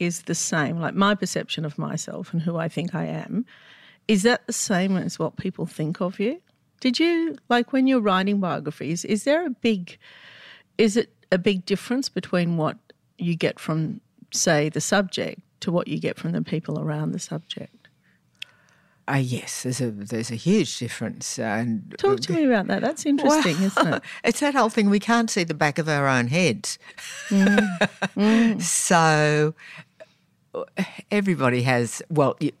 is 0.00 0.22
the 0.22 0.34
same. 0.34 0.80
Like 0.80 0.94
my 0.94 1.14
perception 1.14 1.64
of 1.64 1.78
myself 1.78 2.32
and 2.32 2.42
who 2.42 2.56
I 2.56 2.68
think 2.68 2.94
I 2.94 3.04
am, 3.04 3.46
is 4.08 4.24
that 4.24 4.46
the 4.46 4.52
same 4.52 4.96
as 4.96 5.18
what 5.18 5.36
people 5.36 5.66
think 5.66 6.00
of 6.00 6.18
you? 6.18 6.40
Did 6.80 6.98
you 6.98 7.36
like 7.48 7.72
when 7.72 7.86
you're 7.86 8.00
writing 8.00 8.40
biographies? 8.40 9.04
Is 9.04 9.22
there 9.22 9.46
a 9.46 9.50
big, 9.50 9.96
is 10.78 10.96
it 10.96 11.10
a 11.30 11.38
big 11.38 11.64
difference 11.64 12.08
between 12.08 12.56
what 12.56 12.76
you 13.18 13.36
get 13.36 13.60
from, 13.60 14.00
say, 14.32 14.68
the 14.68 14.80
subject 14.80 15.40
to 15.60 15.70
what 15.70 15.86
you 15.86 16.00
get 16.00 16.18
from 16.18 16.32
the 16.32 16.42
people 16.42 16.80
around 16.80 17.12
the 17.12 17.20
subject? 17.20 17.81
Uh, 19.08 19.14
yes, 19.16 19.64
there's 19.64 19.80
a 19.80 19.90
there's 19.90 20.30
a 20.30 20.36
huge 20.36 20.78
difference. 20.78 21.38
And 21.38 21.94
Talk 21.98 22.20
to 22.20 22.32
me 22.32 22.44
about 22.44 22.68
that. 22.68 22.80
That's 22.82 23.04
interesting, 23.12 23.56
isn't 23.60 23.86
it? 23.94 24.02
It's 24.24 24.40
that 24.40 24.54
whole 24.54 24.68
thing. 24.68 24.90
We 24.90 25.00
can't 25.00 25.28
see 25.30 25.44
the 25.44 25.54
back 25.54 25.78
of 25.78 25.88
our 25.88 26.06
own 26.06 26.28
heads. 26.28 26.78
Mm. 27.28 28.62
so 28.62 29.54
everybody 31.10 31.62
has. 31.62 32.02
Well, 32.08 32.36
you, 32.40 32.52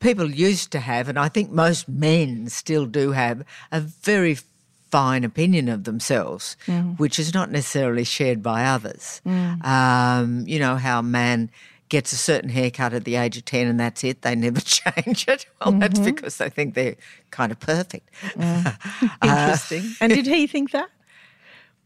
people 0.00 0.30
used 0.30 0.70
to 0.72 0.80
have, 0.80 1.08
and 1.08 1.18
I 1.18 1.28
think 1.28 1.50
most 1.50 1.88
men 1.88 2.48
still 2.48 2.86
do 2.86 3.12
have, 3.12 3.44
a 3.72 3.80
very 3.80 4.36
fine 4.90 5.22
opinion 5.24 5.68
of 5.68 5.84
themselves, 5.84 6.56
Mm. 6.66 6.98
which 6.98 7.18
is 7.18 7.32
not 7.32 7.50
necessarily 7.50 8.04
shared 8.04 8.42
by 8.42 8.64
others. 8.64 9.20
Um, 9.24 10.44
you 10.46 10.58
know 10.58 10.76
how 10.76 11.00
man 11.02 11.50
gets 11.90 12.12
a 12.12 12.16
certain 12.16 12.48
haircut 12.48 12.94
at 12.94 13.04
the 13.04 13.16
age 13.16 13.36
of 13.36 13.44
10 13.44 13.66
and 13.66 13.78
that's 13.78 14.02
it, 14.02 14.22
they 14.22 14.34
never 14.34 14.60
change 14.78 15.28
it. 15.28 15.44
Well, 15.60 15.72
that's 15.78 15.98
Mm-hmm. 16.00 16.14
because 16.14 16.38
they 16.38 16.48
think 16.48 16.74
they're 16.74 16.96
kind 17.30 17.52
of 17.52 17.60
perfect. 17.60 18.08
Interesting. 19.22 19.84
and 20.00 20.12
did 20.12 20.26
he 20.26 20.46
think 20.46 20.70
that? 20.70 20.88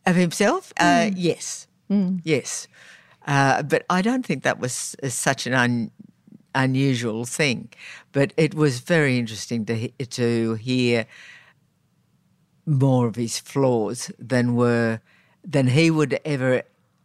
Of 0.06 0.14
himself? 0.16 0.72
Uh, 0.78 1.08
Mm. 1.10 1.14
yes. 1.16 1.66
Yes. 2.24 2.68
Uh, 3.26 3.62
but 3.62 3.84
I 3.90 4.02
don't 4.02 4.24
think 4.26 4.42
that 4.44 4.58
was 4.60 4.94
uh, 5.02 5.08
such 5.08 5.46
an 5.46 5.54
un, 5.54 5.90
unusual 6.54 7.24
thing. 7.24 7.68
But 8.12 8.32
it 8.36 8.54
was 8.54 8.80
very 8.80 9.18
interesting 9.18 9.64
to, 9.66 9.74
he- 9.74 9.94
to 10.10 10.54
hear 10.54 11.06
more 12.66 13.06
of 13.06 13.16
his 13.16 13.38
flaws 13.38 14.10
than 14.18 14.54
were 14.54 15.00
than 15.44 15.66
he 15.68 15.90
would 15.90 16.18
ever 16.24 16.62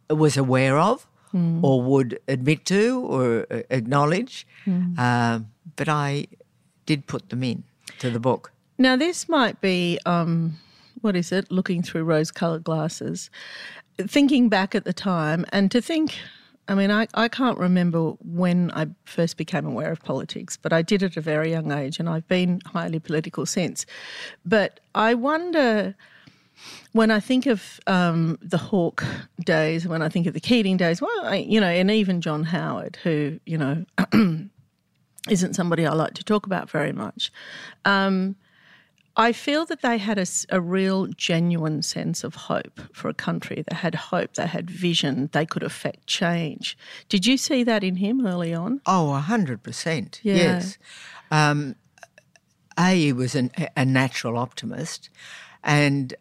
was 0.09 0.37
aware 0.37 0.77
of 0.79 1.05
or 1.33 1.81
would 1.81 2.19
admit 2.27 2.65
to 2.65 3.01
or 3.05 3.45
uh, 3.51 3.61
acknowledge. 3.69 4.47
Um, 4.97 5.51
but 5.75 5.87
I 5.87 6.27
did 6.85 7.05
put 7.07 7.29
them 7.29 7.43
in 7.43 7.63
to 7.99 8.09
the 8.09 8.19
book. 8.19 8.51
Now, 8.77 8.95
this 8.95 9.27
might 9.29 9.61
be, 9.61 9.99
um, 10.05 10.57
what 11.01 11.15
is 11.15 11.31
it, 11.31 11.51
looking 11.51 11.83
through 11.83 12.03
rose 12.03 12.31
coloured 12.31 12.63
glasses, 12.63 13.29
thinking 13.97 14.49
back 14.49 14.73
at 14.73 14.85
the 14.85 14.93
time, 14.93 15.45
and 15.51 15.69
to 15.71 15.81
think, 15.81 16.17
I 16.67 16.75
mean, 16.75 16.91
I, 16.91 17.07
I 17.13 17.27
can't 17.27 17.57
remember 17.57 18.11
when 18.23 18.71
I 18.71 18.87
first 19.05 19.37
became 19.37 19.65
aware 19.65 19.91
of 19.91 20.01
politics, 20.03 20.57
but 20.57 20.71
I 20.71 20.81
did 20.81 21.03
at 21.03 21.17
a 21.17 21.21
very 21.21 21.51
young 21.51 21.71
age, 21.71 21.99
and 21.99 22.07
I've 22.07 22.27
been 22.27 22.61
highly 22.65 22.99
political 22.99 23.45
since. 23.45 23.85
But 24.45 24.79
I 24.95 25.13
wonder. 25.13 25.95
When 26.91 27.11
I 27.11 27.19
think 27.19 27.45
of 27.45 27.79
um, 27.87 28.37
the 28.41 28.57
Hawke 28.57 29.05
days, 29.43 29.87
when 29.87 30.01
I 30.01 30.09
think 30.09 30.27
of 30.27 30.33
the 30.33 30.39
Keating 30.39 30.77
days, 30.77 31.01
well, 31.01 31.21
I, 31.23 31.37
you 31.37 31.61
know, 31.61 31.67
and 31.67 31.91
even 31.91 32.21
John 32.21 32.43
Howard, 32.43 32.97
who, 33.03 33.39
you 33.45 33.57
know, 33.57 33.85
isn't 35.29 35.53
somebody 35.55 35.85
I 35.85 35.93
like 35.93 36.15
to 36.15 36.23
talk 36.23 36.45
about 36.45 36.69
very 36.69 36.91
much. 36.91 37.31
Um, 37.85 38.35
I 39.19 39.33
feel 39.33 39.65
that 39.65 39.81
they 39.81 39.97
had 39.97 40.17
a 40.49 40.61
real, 40.61 41.07
genuine 41.07 41.81
sense 41.81 42.23
of 42.23 42.35
hope 42.35 42.79
for 42.93 43.09
a 43.09 43.13
country. 43.13 43.65
They 43.69 43.75
had 43.75 43.93
hope, 43.93 44.35
they 44.35 44.47
had 44.47 44.69
vision, 44.69 45.29
they 45.33 45.45
could 45.45 45.61
affect 45.61 46.07
change. 46.07 46.77
Did 47.09 47.25
you 47.25 47.35
see 47.35 47.63
that 47.63 47.83
in 47.83 47.97
him 47.97 48.25
early 48.25 48.53
on? 48.53 48.79
Oh, 48.85 49.13
a 49.13 49.19
hundred 49.19 49.61
percent. 49.61 50.21
Yeah. 50.23 50.35
Yes. 50.35 50.77
Um, 51.31 51.75
a, 52.77 52.95
he 52.95 53.11
was 53.11 53.35
an, 53.35 53.51
a 53.75 53.83
natural 53.83 54.37
optimist, 54.37 55.09
and 55.65 56.13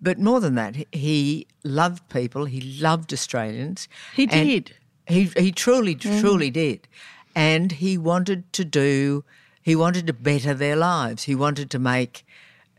but 0.00 0.18
more 0.18 0.40
than 0.40 0.54
that, 0.54 0.76
he 0.92 1.46
loved 1.64 2.08
people. 2.08 2.44
He 2.46 2.60
loved 2.80 3.12
Australians. 3.12 3.88
He 4.14 4.26
did. 4.26 4.74
He 5.06 5.24
he 5.36 5.52
truly 5.52 5.94
truly 5.94 6.50
did, 6.50 6.88
and 7.34 7.72
he 7.72 7.98
wanted 7.98 8.52
to 8.52 8.64
do. 8.64 9.24
He 9.62 9.76
wanted 9.76 10.06
to 10.06 10.12
better 10.12 10.54
their 10.54 10.76
lives. 10.76 11.24
He 11.24 11.34
wanted 11.34 11.70
to 11.70 11.78
make 11.78 12.24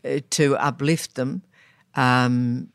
uh, 0.05 0.19
to 0.31 0.55
uplift 0.57 1.15
them. 1.15 1.43
Um, 1.95 2.69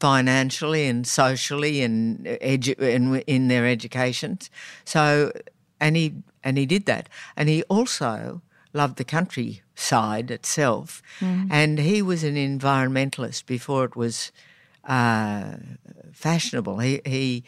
financially 0.00 0.86
and 0.86 1.06
socially 1.06 1.82
and 1.82 2.24
edu- 2.24 2.78
in, 2.78 3.16
in 3.26 3.48
their 3.48 3.66
educations. 3.66 4.48
So, 4.84 5.32
and 5.80 5.96
he 5.96 6.14
and 6.44 6.56
he 6.56 6.66
did 6.66 6.86
that, 6.86 7.08
and 7.36 7.48
he 7.48 7.62
also 7.64 8.40
loved 8.78 8.96
the 8.96 9.04
countryside 9.16 10.30
itself, 10.30 11.02
and 11.50 11.78
he 11.90 12.00
was 12.10 12.20
an 12.24 12.36
environmentalist 12.36 13.44
before 13.46 13.84
it 13.84 13.96
was 13.96 14.32
uh, 14.84 15.56
fashionable. 16.12 16.78
He 16.78 17.00
he 17.04 17.44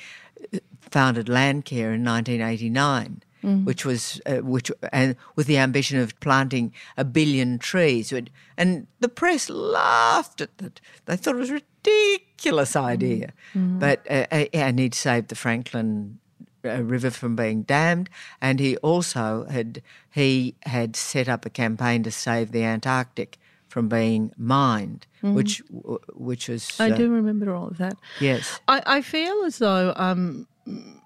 founded 0.91 1.27
Landcare 1.27 1.95
in 1.95 2.05
1989. 2.05 3.23
Which 3.65 3.87
was 3.87 4.21
uh, 4.27 4.43
which 4.55 4.71
and 4.93 5.17
with 5.35 5.47
the 5.47 5.57
ambition 5.57 5.99
of 5.99 6.09
planting 6.21 6.75
a 6.99 7.05
billion 7.05 7.59
trees, 7.59 8.13
and, 8.13 8.87
the 9.05 9.09
press 9.09 9.49
laughed 9.49 10.43
at 10.43 10.53
that. 10.59 10.75
They 11.07 11.17
thought 11.17 11.37
it 11.37 11.39
was 11.39 11.51
a 11.51 11.63
ridiculous 11.63 12.77
idea, 12.77 13.33
but 13.55 13.99
uh, 14.11 14.27
uh, 14.31 14.45
and 14.53 14.79
he'd 14.79 14.95
saved 14.95 15.29
the 15.29 15.35
Franklin 15.45 16.19
uh, 16.65 16.83
River 16.83 17.11
from 17.11 17.37
being 17.37 17.63
dammed, 17.63 18.11
and 18.41 18.61
he 18.61 18.77
also 18.79 19.47
had 19.51 19.83
he 20.11 20.55
had 20.65 20.97
set 20.97 21.29
up 21.29 21.47
a 21.47 21.51
campaign 21.51 22.03
to 22.03 22.11
save 22.11 22.53
the 22.53 22.65
Antarctic 22.65 23.39
from 23.69 23.89
being 23.89 24.33
mined, 24.37 25.07
which 25.23 25.63
which 26.15 26.49
was 26.49 26.79
I 26.81 26.91
uh, 26.91 26.97
do 26.97 27.11
remember 27.11 27.55
all 27.55 27.69
of 27.69 27.79
that. 27.79 27.97
yes. 28.21 28.61
I, 28.69 28.83
I 28.85 29.01
feel 29.01 29.45
as 29.45 29.59
though, 29.59 29.93
um, 29.97 30.47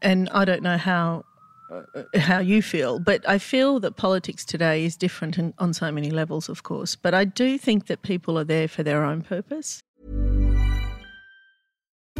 and 0.02 0.28
I 0.30 0.44
don't 0.44 0.62
know 0.62 0.78
how 0.78 1.24
uh, 1.70 2.02
how 2.18 2.38
you 2.38 2.62
feel, 2.62 2.98
but 2.98 3.28
I 3.28 3.38
feel 3.38 3.80
that 3.80 3.96
politics 3.96 4.44
today 4.44 4.84
is 4.84 4.96
different 4.96 5.38
in, 5.38 5.54
on 5.58 5.74
so 5.74 5.92
many 5.92 6.10
levels, 6.10 6.48
of 6.48 6.62
course. 6.62 6.96
But 6.96 7.14
I 7.14 7.24
do 7.24 7.58
think 7.58 7.86
that 7.86 8.02
people 8.02 8.38
are 8.38 8.44
there 8.44 8.68
for 8.68 8.82
their 8.82 9.04
own 9.04 9.22
purpose. 9.22 9.82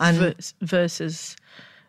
And- 0.00 0.18
vers- 0.18 0.54
versus, 0.60 1.36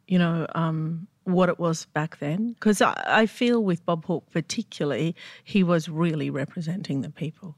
you 0.07 0.19
know, 0.19 0.47
um, 0.55 1.07
what 1.23 1.49
it 1.49 1.59
was 1.59 1.85
back 1.93 2.19
then. 2.19 2.53
Because 2.53 2.81
I, 2.81 3.03
I 3.05 3.25
feel 3.25 3.63
with 3.63 3.85
Bob 3.85 4.05
Hawke 4.05 4.29
particularly, 4.31 5.15
he 5.43 5.63
was 5.63 5.89
really 5.89 6.29
representing 6.29 7.01
the 7.01 7.09
people. 7.09 7.55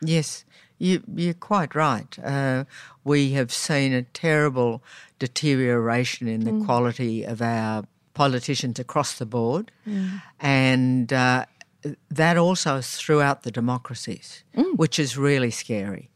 Yes, 0.00 0.44
you, 0.78 1.02
you're 1.16 1.34
quite 1.34 1.74
right. 1.74 2.16
Uh, 2.22 2.64
we 3.02 3.32
have 3.32 3.50
seen 3.52 3.92
a 3.92 4.02
terrible 4.02 4.82
deterioration 5.18 6.28
in 6.28 6.44
the 6.44 6.64
quality 6.64 7.24
of 7.24 7.42
our 7.42 7.84
politicians 8.14 8.78
across 8.78 9.18
the 9.18 9.26
board, 9.26 9.72
and 10.40 11.12
uh, 11.12 11.44
that 12.10 12.36
also 12.36 12.76
is 12.76 12.96
throughout 12.96 13.42
the 13.42 13.50
democracies, 13.50 14.44
which 14.76 14.98
is 15.00 15.16
really 15.16 15.50
scary. 15.50 16.10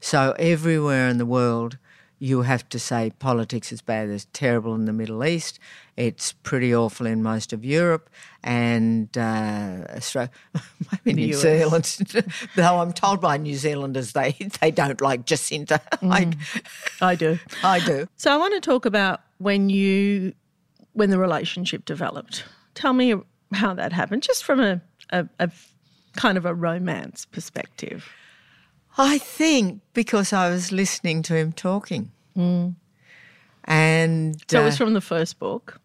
So 0.00 0.34
everywhere 0.38 1.08
in 1.08 1.18
the 1.18 1.26
world, 1.26 1.78
you 2.18 2.42
have 2.42 2.68
to 2.70 2.78
say 2.78 3.12
politics 3.18 3.72
is 3.72 3.82
bad. 3.82 4.08
It's 4.08 4.26
terrible 4.32 4.74
in 4.74 4.86
the 4.86 4.92
Middle 4.92 5.24
East. 5.24 5.58
It's 5.96 6.32
pretty 6.32 6.74
awful 6.74 7.06
in 7.06 7.22
most 7.22 7.52
of 7.52 7.64
Europe 7.64 8.08
and 8.42 9.16
uh, 9.16 9.84
Australia, 9.90 10.30
maybe 11.04 11.26
New 11.26 11.34
US. 11.34 11.42
Zealand. 11.42 12.24
Though 12.56 12.80
I'm 12.80 12.92
told 12.92 13.20
by 13.20 13.36
New 13.36 13.54
Zealanders 13.54 14.12
they 14.12 14.32
they 14.60 14.70
don't 14.70 15.00
like 15.00 15.26
Jacinda. 15.26 15.80
I, 16.02 16.32
I 17.00 17.14
do. 17.14 17.38
I 17.62 17.80
do. 17.80 18.08
So 18.16 18.32
I 18.32 18.36
want 18.36 18.54
to 18.54 18.60
talk 18.60 18.86
about 18.86 19.20
when 19.38 19.68
you, 19.68 20.32
when 20.94 21.10
the 21.10 21.18
relationship 21.18 21.84
developed. 21.84 22.44
Tell 22.74 22.92
me 22.92 23.14
how 23.52 23.74
that 23.74 23.92
happened, 23.92 24.22
just 24.22 24.44
from 24.44 24.60
a, 24.60 24.80
a, 25.10 25.28
a 25.38 25.50
kind 26.16 26.38
of 26.38 26.46
a 26.46 26.54
romance 26.54 27.26
perspective. 27.26 28.08
I 28.98 29.18
think 29.18 29.80
because 29.92 30.32
I 30.32 30.50
was 30.50 30.72
listening 30.72 31.22
to 31.24 31.34
him 31.34 31.52
talking, 31.52 32.10
and 33.64 34.42
So 34.48 34.60
it 34.60 34.64
was 34.64 34.74
uh, 34.74 34.84
from 34.84 34.94
the 34.94 35.00
first 35.00 35.38
book. 35.38 35.80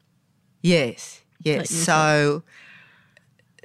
Yes, 0.61 1.21
yes. 1.43 1.69
So, 1.69 2.43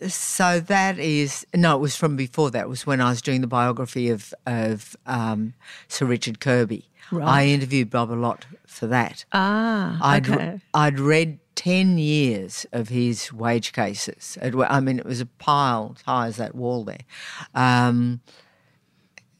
so 0.09 0.61
that 0.61 0.99
is 0.99 1.47
no. 1.55 1.77
It 1.77 1.81
was 1.81 1.97
from 1.97 2.17
before 2.17 2.51
that. 2.51 2.63
It 2.63 2.69
was 2.69 2.87
when 2.87 3.01
I 3.01 3.11
was 3.11 3.23
doing 3.23 3.41
the 3.41 3.47
biography 3.47 4.09
of 4.11 4.35
of 4.47 4.97
um, 5.07 5.55
Sir 5.89 6.07
Richard 6.07 6.41
Kirby. 6.41 6.89
Right. 7.13 7.29
I 7.29 7.47
interviewed 7.47 7.91
Bob 7.91 8.11
a 8.11 8.15
lot 8.15 8.47
for 8.67 8.89
that. 8.89 9.25
Ah, 9.33 9.99
I'd 10.03 10.29
okay. 10.29 10.61
I'd 10.75 10.99
read 10.99 11.39
ten 11.55 11.99
years 11.99 12.67
of 12.73 12.89
his 12.89 13.33
wage 13.33 13.73
cases. 13.73 14.37
It, 14.43 14.55
I 14.57 14.81
mean, 14.81 14.99
it 14.99 15.07
was 15.07 15.21
a 15.21 15.27
pile 15.27 15.95
as 15.97 16.03
high 16.03 16.27
as 16.27 16.37
that 16.37 16.55
wall 16.55 16.85
there. 16.85 17.05
Um, 17.55 18.21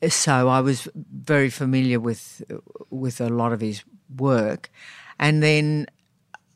so 0.09 0.49
I 0.49 0.61
was 0.61 0.89
very 0.95 1.51
familiar 1.51 1.99
with 2.01 2.43
with 2.91 3.21
a 3.21 3.29
lot 3.29 3.53
of 3.53 3.61
his 3.61 3.85
work, 4.17 4.71
and 5.19 5.43
then 5.43 5.87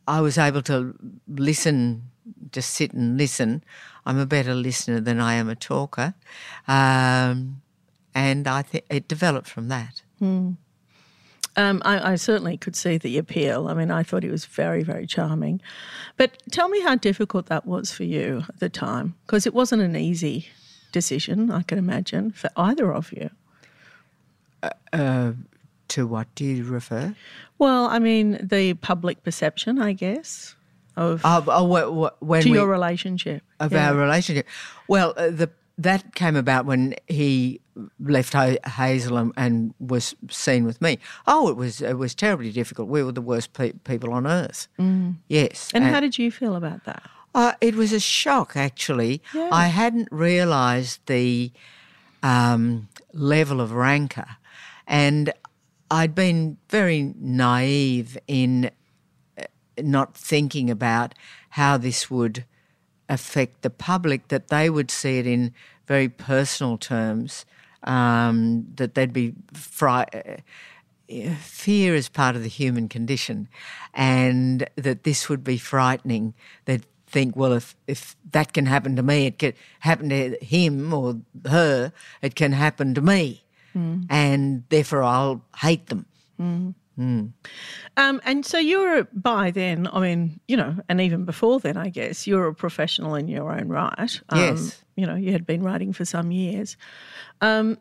I 0.07 0.21
was 0.21 0.39
able 0.39 0.63
to 0.63 0.95
listen, 1.27 2.11
just 2.53 2.71
sit 2.71 2.93
and 2.93 3.17
listen. 3.17 3.63
I'm 4.07 4.19
a 4.19 4.27
better 4.27 4.55
listener 4.55 5.01
than 5.01 5.21
I 5.21 5.35
am 5.35 5.49
a 5.49 5.55
talker, 5.55 6.15
um, 6.67 7.63
and 8.15 8.47
I 8.47 8.63
think 8.63 8.85
it 8.91 9.09
developed 9.09 9.49
from 9.49 9.69
that. 9.69 10.03
Um, 11.57 11.83
I, 11.85 12.13
I 12.13 12.17
certainly 12.17 12.57
could 12.57 12.77
see 12.77 12.97
the 12.97 13.19
appeal. 13.19 13.69
I 13.69 13.75
mean, 13.75 13.91
I 13.91 14.05
thought 14.05 14.23
he 14.23 14.31
was 14.31 14.45
very, 14.45 14.83
very 14.85 15.07
charming. 15.07 15.61
But 16.17 16.41
tell 16.51 16.69
me 16.69 16.81
how 16.81 16.95
difficult 16.95 17.47
that 17.47 17.67
was 17.67 17.91
for 17.91 18.05
you 18.05 18.45
at 18.49 18.61
the 18.61 18.69
time, 18.69 19.15
because 19.27 19.47
it 19.47 19.55
wasn't 19.55 19.83
an 19.83 19.97
easy 19.97 20.49
decision, 20.91 21.51
I 21.51 21.63
can 21.63 21.79
imagine, 21.79 22.31
for 22.33 22.51
either 22.57 22.93
of 22.93 23.13
you. 23.13 23.31
To 24.93 26.07
what 26.07 26.33
do 26.37 26.45
you 26.45 26.63
refer? 26.65 27.15
Well, 27.59 27.87
I 27.87 27.99
mean, 27.99 28.39
the 28.41 28.75
public 28.75 29.25
perception, 29.25 29.81
I 29.81 29.93
guess, 29.93 30.55
of 30.97 31.21
Oh, 31.25 31.45
oh, 31.49 32.05
wh- 32.07 32.23
when 32.23 32.43
to 32.43 32.51
we, 32.51 32.57
your 32.59 32.69
relationship. 32.69 33.43
of 33.59 33.73
Yeah. 33.73 33.89
our 33.91 33.97
relationship. 33.97 34.47
Well, 34.87 35.15
uh, 35.17 35.31
the 35.31 35.51
that 35.79 36.15
came 36.15 36.37
about 36.37 36.67
when 36.67 36.95
he 37.09 37.59
left 37.99 38.35
ha- 38.35 38.57
Hazel 38.67 39.17
and, 39.17 39.33
and 39.37 39.75
was 39.81 40.15
seen 40.31 40.65
with 40.65 40.81
me. 40.83 40.99
Oh, 41.27 41.49
it 41.49 41.57
was 41.57 41.81
it 41.81 41.95
was 41.99 42.15
terribly 42.15 42.53
difficult. 42.53 42.89
We 42.89 43.03
were 43.03 43.13
the 43.13 43.23
worst 43.23 43.53
pe- 43.55 43.73
people 43.85 44.13
on 44.13 44.27
earth. 44.27 44.69
Yes. 45.27 45.71
Mm. 45.73 45.75
And 45.75 45.85
how 45.85 45.99
did 46.01 46.19
you 46.19 46.31
feel 46.31 46.55
about 46.55 46.85
that? 46.85 47.03
Uh, 47.35 47.53
it 47.61 47.75
was 47.75 47.93
a 47.93 48.01
shock, 48.01 48.57
actually. 48.57 49.23
I 49.53 49.67
hadn't 49.69 50.09
realised 50.11 51.01
the 51.07 51.53
um, 52.23 52.89
level 53.13 53.61
of 53.61 53.73
rancour, 53.73 54.37
and 54.87 55.33
I'd 55.91 56.15
been 56.15 56.57
very 56.69 57.15
naive 57.19 58.19
in 58.27 58.71
uh, 59.39 59.45
not 59.79 60.17
thinking 60.17 60.71
about 60.71 61.15
how 61.51 61.77
this 61.77 62.11
would 62.11 62.45
affect 63.09 63.63
the 63.63 63.71
public, 63.71 64.29
that 64.29 64.49
they 64.49 64.71
would 64.71 64.91
see 64.91 65.19
it 65.19 65.27
in 65.27 65.53
very 65.87 66.09
personal 66.09 66.79
terms, 66.79 67.45
um, 67.85 68.67
that 68.75 68.95
they'd 68.95 69.13
be 69.13 69.35
frightened 69.53 70.43
fear 71.39 71.95
is 71.95 72.09
part 72.09 72.37
of 72.37 72.43
the 72.43 72.49
human 72.49 72.89
condition, 72.89 73.49
and 73.95 74.69
that 74.77 75.03
this 75.05 75.29
would 75.29 75.43
be 75.43 75.59
frightening. 75.59 76.35
They'd 76.65 76.87
think, 77.11 77.37
well, 77.37 77.53
if 77.53 77.75
if 77.87 78.17
that 78.33 78.53
can 78.53 78.67
happen 78.67 78.97
to 78.97 79.03
me, 79.03 79.27
it 79.27 79.39
can 79.39 79.53
happen 79.81 80.09
to 80.11 80.37
him 80.43 80.93
or 80.93 81.21
her. 81.49 81.93
It 82.23 82.35
can 82.35 82.53
happen 82.53 82.95
to 82.95 83.01
me, 83.01 83.43
and 84.09 84.65
therefore 84.69 85.03
I'll 85.03 85.43
hate 85.57 85.87
them. 85.87 86.07
Um, 87.97 88.21
and 88.25 88.45
so 88.45 88.59
you 88.59 88.81
were 88.81 89.07
by 89.13 89.51
then, 89.51 89.89
I 89.93 90.01
mean, 90.01 90.41
you 90.49 90.57
know, 90.57 90.75
and 90.89 91.01
even 91.01 91.25
before 91.25 91.59
then, 91.61 91.77
I 91.77 91.89
guess, 91.89 92.27
you 92.27 92.37
were 92.37 92.49
a 92.49 92.55
professional 92.55 93.15
in 93.15 93.29
your 93.29 93.51
own 93.53 93.69
right. 93.69 94.21
Um, 94.29 94.39
Yes. 94.39 94.83
You 94.97 95.07
know, 95.07 95.15
you 95.15 95.33
had 95.33 95.47
been 95.47 95.63
writing 95.63 95.95
for 95.95 96.05
some 96.05 96.31
years. 96.31 96.77
Um, 97.41 97.79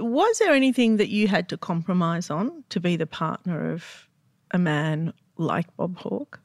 was 0.00 0.38
there 0.38 0.52
anything 0.52 0.96
that 0.96 1.08
you 1.08 1.28
had 1.28 1.48
to 1.50 1.56
compromise 1.56 2.30
on 2.30 2.64
to 2.70 2.80
be 2.80 2.96
the 2.96 3.06
partner 3.06 3.72
of 3.72 4.08
a 4.50 4.58
man 4.58 5.12
like 5.36 5.66
Bob 5.76 5.98
Hawke? 5.98 6.40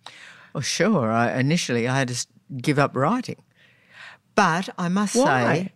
Well, 0.53 0.61
sure. 0.61 1.11
I, 1.11 1.39
initially, 1.39 1.87
I 1.87 1.97
had 1.97 2.07
to 2.09 2.27
give 2.57 2.77
up 2.79 2.95
writing, 2.95 3.41
but 4.35 4.69
I 4.77 4.87
must 4.89 5.15
Why? 5.15 5.55
say, 5.55 5.71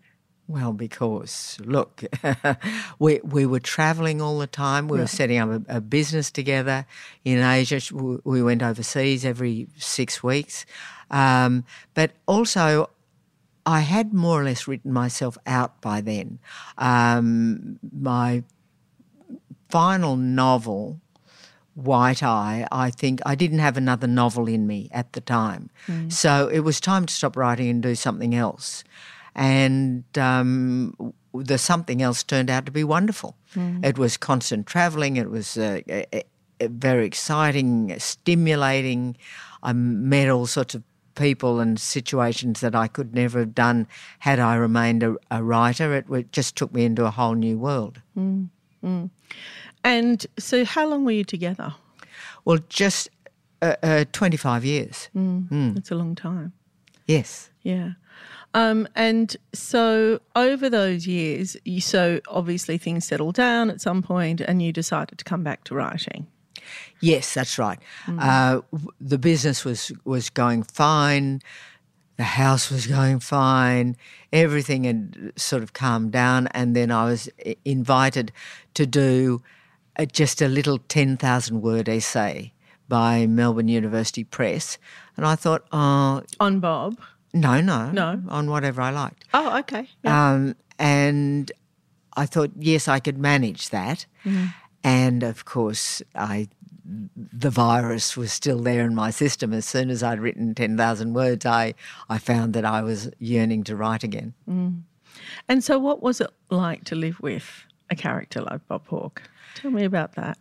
well, 0.47 0.71
because 0.71 1.57
look, 1.65 2.03
we 2.99 3.19
we 3.23 3.45
were 3.45 3.59
travelling 3.59 4.21
all 4.21 4.39
the 4.39 4.47
time. 4.47 4.87
We 4.87 4.97
were 4.99 5.07
setting 5.07 5.39
up 5.39 5.49
a, 5.49 5.77
a 5.77 5.81
business 5.81 6.31
together 6.31 6.85
in 7.25 7.39
Asia. 7.39 7.81
We- 7.93 8.19
We 8.23 8.41
went 8.43 8.61
overseas 8.61 9.25
every 9.25 9.67
six 9.77 10.23
weeks, 10.23 10.65
um, 11.11 11.63
but 11.93 12.11
also. 12.27 12.89
I 13.69 13.81
had 13.81 14.13
more 14.13 14.39
or 14.39 14.45
less 14.45 14.65
written 14.65 14.93
myself 14.93 15.37
out 15.45 15.81
by 15.81 15.99
then. 15.99 16.39
Um, 16.77 17.77
my 17.91 18.43
final 19.67 20.15
novel 20.15 21.01
White 21.77 22.23
Eye, 22.23 22.67
I 22.71 22.89
think 22.89 23.19
I 23.25 23.35
didn't 23.35 23.59
have 23.59 23.77
another 23.77 24.07
novel 24.07 24.47
in 24.47 24.65
me 24.65 24.89
at 24.91 25.13
the 25.13 25.21
time. 25.21 25.69
So 26.09 26.47
it 26.47 26.61
was 26.61 26.79
time 26.81 27.05
to 27.05 27.13
stop 27.13 27.37
writing 27.37 27.69
and 27.69 27.83
do 27.83 27.93
something 27.93 28.33
else. 28.33 28.83
And 29.35 30.03
um, 30.17 31.13
the 31.33 31.57
something 31.59 32.01
else 32.01 32.23
turned 32.23 32.49
out 32.49 32.65
to 32.65 32.71
be 32.71 32.83
wonderful. 32.83 33.35
It 33.83 33.97
was 33.99 34.17
constant 34.17 34.65
travelling, 34.65 35.17
it 35.17 35.29
was 35.29 35.55
uh, 35.57 35.81
uh, 35.87 36.03
uh, 36.13 36.67
very 36.67 37.05
exciting, 37.05 37.93
stimulating. 37.99 39.15
I 39.61 39.73
met 39.73 40.29
all 40.29 40.47
sorts 40.47 40.73
of 40.73 40.81
people 41.13 41.59
and 41.59 41.79
situations 41.79 42.59
that 42.61 42.73
I 42.75 42.87
could 42.87 43.13
never 43.13 43.39
have 43.39 43.53
done 43.53 43.87
had 44.19 44.39
I 44.39 44.55
remained 44.55 45.03
a, 45.03 45.15
a 45.29 45.43
writer. 45.43 45.93
It, 45.93 46.05
it 46.09 46.31
just 46.31 46.55
took 46.55 46.73
me 46.73 46.85
into 46.85 47.05
a 47.05 47.11
whole 47.11 47.35
new 47.35 47.59
world. 47.59 48.01
And 49.83 50.25
so, 50.37 50.65
how 50.65 50.87
long 50.87 51.05
were 51.05 51.11
you 51.11 51.23
together? 51.23 51.73
Well, 52.45 52.59
just 52.69 53.09
uh, 53.61 53.75
uh, 53.83 54.05
25 54.11 54.65
years. 54.65 55.09
It's 55.77 55.91
a 55.91 55.95
long 55.95 56.15
time. 56.15 56.53
Yes. 57.07 57.49
Yeah. 57.61 57.91
Um, 58.53 58.87
and 58.95 59.35
so 59.53 60.19
over 60.35 60.69
those 60.69 61.05
years, 61.05 61.57
you, 61.65 61.81
so 61.81 62.19
obviously 62.27 62.77
things 62.77 63.05
settled 63.05 63.35
down 63.35 63.69
at 63.69 63.81
some 63.81 64.01
point 64.01 64.41
and 64.41 64.61
you 64.61 64.71
decided 64.73 65.17
to 65.19 65.23
come 65.25 65.43
back 65.43 65.63
to 65.65 65.75
writing. 65.75 66.27
Yes, 66.99 67.33
that's 67.33 67.57
right. 67.57 67.79
Uh, 68.07 68.61
the 68.99 69.17
business 69.17 69.63
was 69.63 69.91
was 70.05 70.29
going 70.29 70.63
fine. 70.63 71.41
the 72.17 72.23
house 72.23 72.71
was 72.71 72.87
going 72.87 73.19
fine, 73.19 73.95
everything 74.33 74.83
had 74.85 75.33
sort 75.35 75.61
of 75.63 75.73
calmed 75.73 76.11
down, 76.11 76.47
and 76.47 76.75
then 76.75 76.91
I 76.91 77.05
was 77.05 77.29
invited 77.63 78.31
to 78.73 78.85
do 78.87 79.41
uh, 79.97 80.05
just 80.05 80.41
a 80.41 80.47
little 80.47 80.77
10,000 80.77 81.61
word 81.61 81.89
essay 81.89 82.53
by 82.87 83.27
Melbourne 83.27 83.67
University 83.67 84.23
Press. 84.23 84.77
And 85.17 85.25
I 85.25 85.35
thought, 85.35 85.65
oh, 85.71 86.21
On 86.39 86.59
Bob. 86.59 86.97
no, 87.33 87.59
no, 87.61 87.91
No. 87.91 88.21
on 88.29 88.49
whatever 88.49 88.81
I 88.81 88.91
liked. 88.91 89.25
Oh, 89.33 89.57
okay. 89.59 89.87
Yeah. 90.03 90.31
Um, 90.33 90.55
and 90.79 91.51
I 92.15 92.25
thought, 92.25 92.51
yes, 92.57 92.87
I 92.87 92.99
could 92.99 93.17
manage 93.17 93.69
that. 93.69 94.05
Mm-hmm. 94.25 94.45
And 94.83 95.23
of 95.23 95.45
course, 95.45 96.01
I 96.15 96.47
the 97.33 97.49
virus 97.49 98.15
was 98.15 98.31
still 98.31 98.59
there 98.61 98.85
in 98.85 98.95
my 98.95 99.09
system. 99.09 99.51
As 99.51 99.65
soon 99.65 99.89
as 99.89 100.01
I'd 100.01 100.21
written 100.21 100.55
ten 100.55 100.77
thousand 100.77 101.13
words, 101.13 101.45
I 101.45 101.73
I 102.09 102.17
found 102.17 102.53
that 102.53 102.63
I 102.63 102.81
was 102.81 103.09
yearning 103.19 103.63
to 103.65 103.75
write 103.75 104.03
again. 104.05 104.33
and 105.49 105.63
so, 105.63 105.77
what 105.79 106.01
was 106.01 106.21
it 106.21 106.29
like 106.49 106.85
to 106.85 106.95
live 106.95 107.19
with 107.19 107.65
a 107.89 107.95
character 107.95 108.41
like 108.41 108.65
Bob 108.67 108.87
Hawke? 108.87 109.21
Tell 109.55 109.71
me 109.71 109.83
about 109.83 110.13
that. 110.15 110.37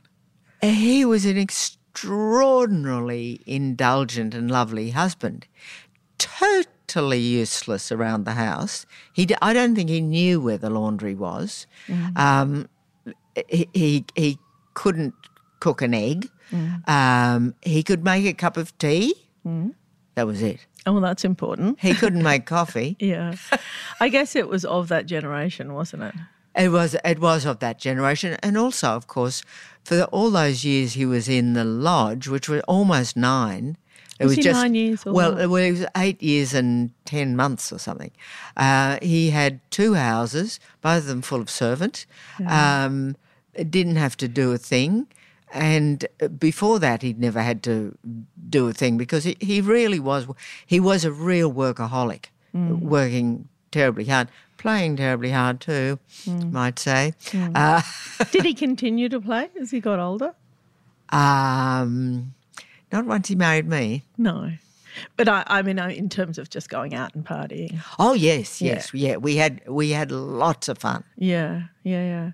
He 0.62 1.04
was 1.04 1.24
an 1.24 1.38
extraordinarily 1.38 3.40
indulgent 3.46 4.34
and 4.34 4.50
lovely 4.50 4.90
husband. 4.90 5.46
Totally 6.18 7.20
useless 7.20 7.92
around 7.92 8.24
the 8.24 8.32
house. 8.32 8.86
He, 9.12 9.26
d- 9.26 9.34
I 9.42 9.52
don't 9.52 9.74
think 9.74 9.90
he 9.90 10.00
knew 10.00 10.40
where 10.40 10.58
the 10.58 10.70
laundry 10.70 11.14
was. 11.14 11.66
Um, 12.16 12.68
he, 13.48 13.68
he 13.74 14.04
he 14.14 14.38
couldn't 14.74 15.14
cook 15.60 15.82
an 15.82 15.94
egg. 15.94 16.28
Um, 16.86 17.54
he 17.62 17.82
could 17.82 18.04
make 18.04 18.24
a 18.24 18.32
cup 18.32 18.56
of 18.56 18.76
tea. 18.78 19.14
That 20.14 20.26
was 20.26 20.42
it. 20.42 20.66
Oh, 20.86 20.92
well, 20.92 21.02
that's 21.02 21.24
important. 21.24 21.80
He 21.80 21.92
couldn't 21.94 22.22
make 22.22 22.46
coffee. 22.46 22.96
Yeah. 23.00 23.34
I 24.00 24.08
guess 24.08 24.36
it 24.36 24.48
was 24.48 24.64
of 24.64 24.88
that 24.88 25.06
generation, 25.06 25.74
wasn't 25.74 26.04
it? 26.04 26.14
It 26.56 26.70
was 26.70 26.96
it 27.04 27.18
was 27.20 27.44
of 27.44 27.58
that 27.58 27.78
generation, 27.78 28.36
and 28.42 28.56
also, 28.56 28.88
of 28.90 29.06
course, 29.06 29.42
for 29.84 30.02
all 30.04 30.30
those 30.30 30.64
years 30.64 30.94
he 30.94 31.04
was 31.06 31.28
in 31.28 31.52
the 31.52 31.64
lodge, 31.64 32.28
which 32.28 32.48
was 32.48 32.62
almost 32.66 33.16
nine. 33.16 33.76
It 34.18 34.24
Was 34.24 34.36
he 34.36 34.42
nine 34.50 34.74
years 34.74 35.04
or 35.06 35.12
well, 35.12 35.32
what? 35.32 35.42
it 35.42 35.50
was 35.50 35.84
eight 35.94 36.22
years 36.22 36.54
and 36.54 36.90
ten 37.04 37.36
months 37.36 37.70
or 37.70 37.78
something. 37.78 38.10
Uh, 38.56 38.96
he 39.02 39.28
had 39.30 39.60
two 39.70 39.92
houses, 39.94 40.58
both 40.80 41.02
of 41.02 41.06
them 41.06 41.20
full 41.20 41.42
of 41.42 41.50
servants. 41.50 42.06
Um, 42.46 43.16
didn't 43.70 43.96
have 43.96 44.16
to 44.18 44.28
do 44.28 44.52
a 44.52 44.58
thing, 44.58 45.06
and 45.52 46.06
before 46.38 46.78
that, 46.78 47.02
he'd 47.02 47.18
never 47.20 47.42
had 47.42 47.62
to 47.64 47.96
do 48.48 48.68
a 48.68 48.72
thing 48.72 48.96
because 48.96 49.24
he, 49.24 49.36
he 49.40 49.60
really 49.60 50.00
was. 50.00 50.26
He 50.66 50.80
was 50.80 51.04
a 51.04 51.12
real 51.12 51.52
workaholic, 51.52 52.26
Mm. 52.54 52.78
working 52.80 53.48
terribly 53.70 54.06
hard, 54.06 54.28
playing 54.56 54.96
terribly 54.96 55.30
hard 55.30 55.60
too, 55.60 55.98
Mm. 56.24 56.52
might 56.52 56.78
say. 56.78 57.12
Uh, 57.34 57.82
Did 58.32 58.44
he 58.44 58.54
continue 58.66 59.08
to 59.08 59.20
play 59.20 59.48
as 59.60 59.70
he 59.70 59.80
got 59.80 59.98
older? 59.98 60.34
um, 61.10 62.34
not 62.92 63.04
once 63.06 63.28
he 63.28 63.34
married 63.34 63.68
me. 63.68 64.04
No. 64.18 64.52
But 65.16 65.28
I, 65.28 65.44
I 65.46 65.62
mean, 65.62 65.78
in 65.78 66.08
terms 66.08 66.38
of 66.38 66.48
just 66.50 66.68
going 66.68 66.94
out 66.94 67.14
and 67.14 67.24
partying. 67.24 67.78
Oh 67.98 68.14
yes, 68.14 68.60
Yeah. 68.60 68.74
yes, 68.74 68.94
yeah. 68.94 69.16
We 69.16 69.36
had 69.36 69.60
we 69.68 69.90
had 69.90 70.10
lots 70.10 70.68
of 70.68 70.78
fun. 70.78 71.04
Yeah, 71.16 71.62
yeah, 71.82 72.02
yeah. 72.04 72.30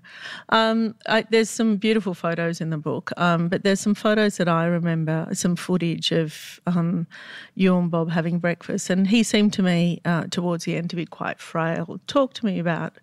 Um, 0.49 0.95
I, 1.07 1.25
there's 1.29 1.49
some 1.49 1.77
beautiful 1.77 2.13
photos 2.13 2.61
in 2.61 2.69
the 2.69 2.77
book, 2.77 3.11
um, 3.17 3.47
but 3.49 3.63
there's 3.63 3.79
some 3.79 3.95
photos 3.95 4.37
that 4.37 4.47
I 4.47 4.65
remember, 4.65 5.27
some 5.33 5.55
footage 5.55 6.11
of 6.11 6.59
um, 6.67 7.07
you 7.55 7.77
and 7.77 7.89
Bob 7.91 8.09
having 8.11 8.39
breakfast, 8.39 8.89
and 8.89 9.07
he 9.07 9.23
seemed 9.23 9.53
to 9.53 9.63
me 9.63 10.01
uh, 10.05 10.25
towards 10.31 10.65
the 10.65 10.75
end 10.75 10.89
to 10.91 10.95
be 10.95 11.05
quite 11.05 11.39
frail. 11.39 11.99
Talk 12.07 12.33
to 12.35 12.45
me 12.45 12.59
about 12.59 12.93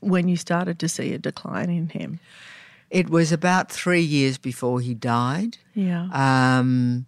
when 0.00 0.28
you 0.28 0.36
started 0.36 0.78
to 0.78 0.88
see 0.88 1.12
a 1.14 1.18
decline 1.18 1.70
in 1.70 1.88
him. 1.88 2.20
It 2.90 3.10
was 3.10 3.32
about 3.32 3.72
three 3.72 4.02
years 4.02 4.38
before 4.38 4.80
he 4.80 4.94
died. 4.94 5.58
Yeah. 5.74 6.08
um, 6.12 7.06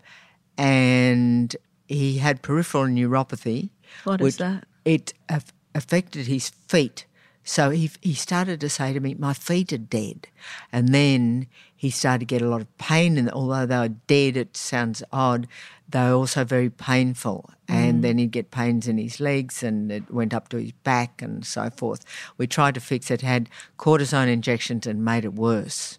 and 0.58 1.56
he 1.86 2.18
had 2.18 2.42
peripheral 2.42 2.84
neuropathy. 2.84 3.70
What 4.04 4.20
is 4.20 4.36
that? 4.38 4.64
It 4.84 5.14
af- 5.28 5.52
affected 5.74 6.26
his 6.26 6.50
feet. 6.50 7.06
So 7.44 7.70
he, 7.70 7.90
he 8.02 8.12
started 8.12 8.60
to 8.60 8.68
say 8.68 8.92
to 8.92 9.00
me, 9.00 9.14
My 9.14 9.32
feet 9.32 9.72
are 9.72 9.78
dead. 9.78 10.28
And 10.70 10.88
then 10.88 11.46
he 11.74 11.88
started 11.88 12.20
to 12.20 12.24
get 12.26 12.42
a 12.42 12.48
lot 12.48 12.60
of 12.60 12.76
pain. 12.76 13.16
And 13.16 13.30
although 13.30 13.64
they 13.64 13.78
were 13.78 13.88
dead, 13.88 14.36
it 14.36 14.54
sounds 14.54 15.02
odd, 15.12 15.46
they 15.88 16.00
were 16.00 16.12
also 16.12 16.44
very 16.44 16.68
painful. 16.68 17.48
And 17.66 18.04
then 18.04 18.18
he'd 18.18 18.32
get 18.32 18.50
pains 18.50 18.86
in 18.88 18.98
his 18.98 19.20
legs 19.20 19.62
and 19.62 19.90
it 19.92 20.10
went 20.10 20.34
up 20.34 20.48
to 20.50 20.58
his 20.58 20.72
back 20.72 21.22
and 21.22 21.44
so 21.44 21.70
forth. 21.70 22.04
We 22.36 22.46
tried 22.46 22.74
to 22.74 22.80
fix 22.80 23.10
it, 23.10 23.22
had 23.22 23.48
cortisone 23.78 24.28
injections 24.28 24.86
and 24.86 25.04
made 25.04 25.24
it 25.24 25.34
worse, 25.34 25.98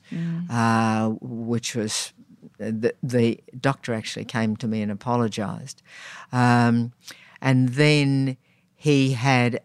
uh, 0.51 1.09
which 1.21 1.75
was 1.75 2.11
the, 2.59 2.93
the 3.01 3.39
doctor 3.59 3.93
actually 3.93 4.25
came 4.25 4.55
to 4.57 4.67
me 4.67 4.81
and 4.81 4.91
apologised. 4.91 5.81
Um, 6.31 6.93
and 7.41 7.69
then 7.69 8.37
he 8.75 9.13
had 9.13 9.61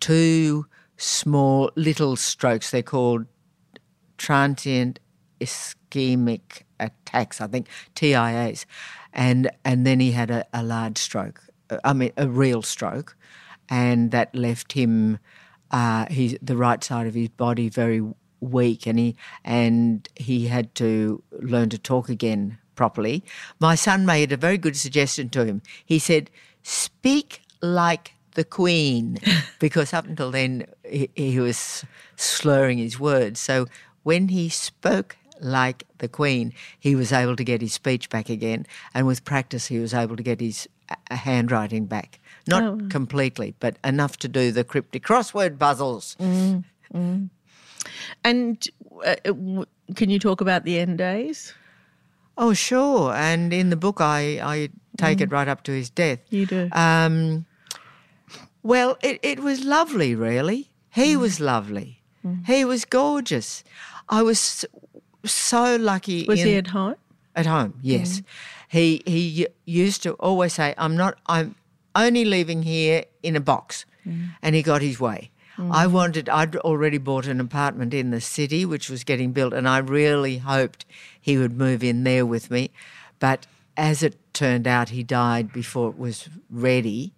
two 0.00 0.66
small 0.96 1.70
little 1.76 2.16
strokes. 2.16 2.70
They're 2.70 2.82
called 2.82 3.26
transient 4.18 4.98
ischemic 5.40 6.62
attacks, 6.80 7.40
I 7.40 7.46
think, 7.46 7.68
TIAs. 7.94 8.66
And, 9.12 9.50
and 9.64 9.86
then 9.86 10.00
he 10.00 10.12
had 10.12 10.30
a, 10.30 10.44
a 10.52 10.62
large 10.62 10.98
stroke, 10.98 11.42
uh, 11.70 11.78
I 11.84 11.92
mean, 11.92 12.12
a 12.16 12.28
real 12.28 12.62
stroke, 12.62 13.16
and 13.68 14.10
that 14.10 14.34
left 14.34 14.72
him, 14.72 15.20
uh, 15.70 16.06
his, 16.10 16.36
the 16.42 16.56
right 16.56 16.82
side 16.82 17.06
of 17.06 17.14
his 17.14 17.28
body 17.28 17.68
very 17.68 18.02
weak, 18.44 18.86
and 18.86 18.98
he, 18.98 19.16
and 19.44 20.08
he 20.16 20.46
had 20.46 20.74
to 20.76 21.22
learn 21.32 21.70
to 21.70 21.78
talk 21.78 22.08
again 22.08 22.58
properly. 22.74 23.24
My 23.60 23.74
son 23.74 24.06
made 24.06 24.32
a 24.32 24.36
very 24.36 24.58
good 24.58 24.76
suggestion 24.76 25.28
to 25.30 25.44
him. 25.44 25.62
He 25.84 25.98
said, 25.98 26.30
Speak 26.62 27.42
like 27.62 28.14
the 28.34 28.44
Queen, 28.44 29.18
because 29.58 29.92
up 29.92 30.06
until 30.06 30.30
then 30.30 30.66
he, 30.84 31.10
he 31.14 31.40
was 31.40 31.84
slurring 32.16 32.78
his 32.78 32.98
words. 32.98 33.40
So 33.40 33.66
when 34.02 34.28
he 34.28 34.48
spoke 34.48 35.16
like 35.40 35.84
the 35.98 36.08
Queen, 36.08 36.52
he 36.78 36.94
was 36.94 37.12
able 37.12 37.36
to 37.36 37.44
get 37.44 37.60
his 37.60 37.72
speech 37.72 38.08
back 38.08 38.28
again, 38.28 38.66
and 38.92 39.06
with 39.06 39.24
practice, 39.24 39.66
he 39.66 39.78
was 39.78 39.94
able 39.94 40.16
to 40.16 40.22
get 40.22 40.40
his 40.40 40.68
uh, 40.88 40.94
uh 41.10 41.16
handwriting 41.16 41.86
back. 41.86 42.20
Not 42.46 42.62
oh, 42.62 42.78
completely, 42.90 43.54
but 43.58 43.78
enough 43.82 44.18
to 44.18 44.28
do 44.28 44.52
the 44.52 44.64
cryptic 44.64 45.02
crossword 45.02 45.58
puzzles. 45.58 46.14
Mm, 46.20 46.64
mm. 46.92 47.30
And 48.22 48.66
uh, 49.04 49.16
uh, 49.24 49.32
w- 49.32 49.66
can 49.94 50.10
you 50.10 50.18
talk 50.18 50.40
about 50.40 50.64
the 50.64 50.78
end 50.78 50.98
days? 50.98 51.54
Oh, 52.36 52.52
sure. 52.52 53.12
And 53.14 53.52
in 53.52 53.70
the 53.70 53.76
book, 53.76 54.00
I, 54.00 54.40
I 54.42 54.68
take 54.96 55.20
it 55.20 55.28
mm. 55.28 55.32
right 55.32 55.48
up 55.48 55.62
to 55.64 55.72
his 55.72 55.90
death. 55.90 56.18
You 56.30 56.46
do. 56.46 56.68
Um, 56.72 57.46
well, 58.62 58.96
it, 59.02 59.20
it 59.22 59.40
was 59.40 59.64
lovely, 59.64 60.14
really. 60.14 60.70
He 60.90 61.14
mm. 61.14 61.20
was 61.20 61.38
lovely. 61.38 62.02
Mm. 62.24 62.46
He 62.46 62.64
was 62.64 62.84
gorgeous. 62.84 63.62
I 64.08 64.22
was 64.22 64.64
so 65.24 65.76
lucky. 65.76 66.24
Was 66.26 66.40
in, 66.40 66.46
he 66.46 66.56
at 66.56 66.68
home? 66.68 66.96
At 67.36 67.46
home, 67.46 67.78
yes. 67.82 68.22
He 68.68 69.02
he 69.06 69.46
used 69.64 70.02
to 70.02 70.12
always 70.14 70.52
say, 70.54 70.74
"I'm 70.78 70.96
not. 70.96 71.18
I'm 71.26 71.56
only 71.94 72.24
leaving 72.24 72.62
here 72.62 73.04
in 73.22 73.34
a 73.36 73.40
box," 73.40 73.86
and 74.42 74.54
he 74.54 74.62
got 74.62 74.82
his 74.82 75.00
way. 75.00 75.30
I 75.58 75.86
wanted. 75.86 76.28
I'd 76.28 76.56
already 76.56 76.98
bought 76.98 77.26
an 77.26 77.40
apartment 77.40 77.94
in 77.94 78.10
the 78.10 78.20
city, 78.20 78.64
which 78.64 78.90
was 78.90 79.04
getting 79.04 79.32
built, 79.32 79.52
and 79.52 79.68
I 79.68 79.78
really 79.78 80.38
hoped 80.38 80.84
he 81.20 81.38
would 81.38 81.56
move 81.56 81.84
in 81.84 82.04
there 82.04 82.26
with 82.26 82.50
me. 82.50 82.70
But 83.18 83.46
as 83.76 84.02
it 84.02 84.16
turned 84.34 84.66
out, 84.66 84.90
he 84.90 85.02
died 85.02 85.52
before 85.52 85.90
it 85.90 85.98
was 85.98 86.28
ready. 86.50 87.14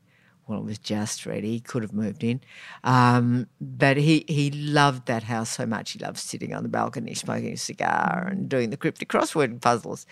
Well, 0.47 0.61
it 0.61 0.65
was 0.65 0.79
just 0.79 1.27
ready. 1.27 1.53
He 1.53 1.61
could 1.61 1.83
have 1.83 1.93
moved 1.93 2.23
in. 2.23 2.41
Um, 2.85 3.49
but 3.61 3.97
he, 3.97 4.25
he 4.29 4.53
loved 4.53 5.07
that 5.07 5.25
house 5.25 5.51
so 5.51 5.67
much. 5.67 5.91
He 5.93 5.99
loved 5.99 6.19
sitting 6.19 6.55
on 6.55 6.63
the 6.63 6.69
balcony, 6.69 7.15
smoking 7.15 7.55
a 7.55 7.57
cigar 7.57 8.29
and 8.31 8.49
doing 8.49 8.71
the 8.71 8.77
cryptic 8.77 9.09
crossword 9.09 9.61
puzzles. 9.61 10.07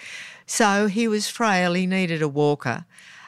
So 0.45 0.89
he 0.89 1.07
was 1.07 1.29
frail. 1.29 1.75
He 1.75 1.87
needed 1.87 2.21
a 2.21 2.29
walker. 2.29 2.85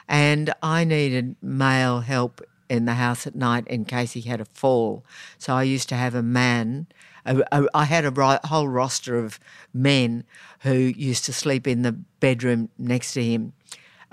And 0.09 0.53
I 0.61 0.83
needed 0.83 1.37
male 1.41 2.01
help 2.01 2.41
in 2.69 2.85
the 2.85 2.93
house 2.95 3.25
at 3.27 3.35
night 3.35 3.65
in 3.67 3.85
case 3.85 4.11
he 4.13 4.21
had 4.21 4.41
a 4.41 4.45
fall. 4.45 5.05
So 5.37 5.53
I 5.53 5.63
used 5.63 5.89
to 5.89 5.95
have 5.95 6.15
a 6.15 6.23
man. 6.23 6.87
a- 7.25 7.43
a- 7.51 7.67
I 7.73 7.83
had 7.85 8.05
a 8.05 8.11
ro- 8.11 8.39
whole 8.45 8.67
roster 8.69 9.17
of 9.19 9.37
men 9.73 10.23
who 10.61 10.73
used 10.73 11.25
to 11.25 11.33
sleep 11.33 11.67
in 11.67 11.81
the 11.81 11.91
bedroom 12.21 12.69
next 12.77 13.13
to 13.13 13.23
him 13.23 13.51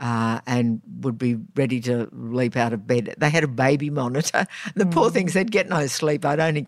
uh, 0.01 0.41
and 0.47 0.81
would 1.01 1.17
be 1.17 1.37
ready 1.55 1.81
to 1.83 2.09
leap 2.13 2.57
out 2.57 2.73
of 2.73 2.87
bed. 2.89 3.15
They 3.17 3.31
had 3.31 3.45
a 3.45 3.49
baby 3.49 3.89
monitor. 3.91 4.47
The 4.75 4.87
poor 4.87 5.11
things, 5.11 5.33
they'd 5.35 5.53
get 5.53 5.69
no 5.69 5.87
sleep. 5.87 6.25
I'd 6.25 6.41
only 6.41 6.67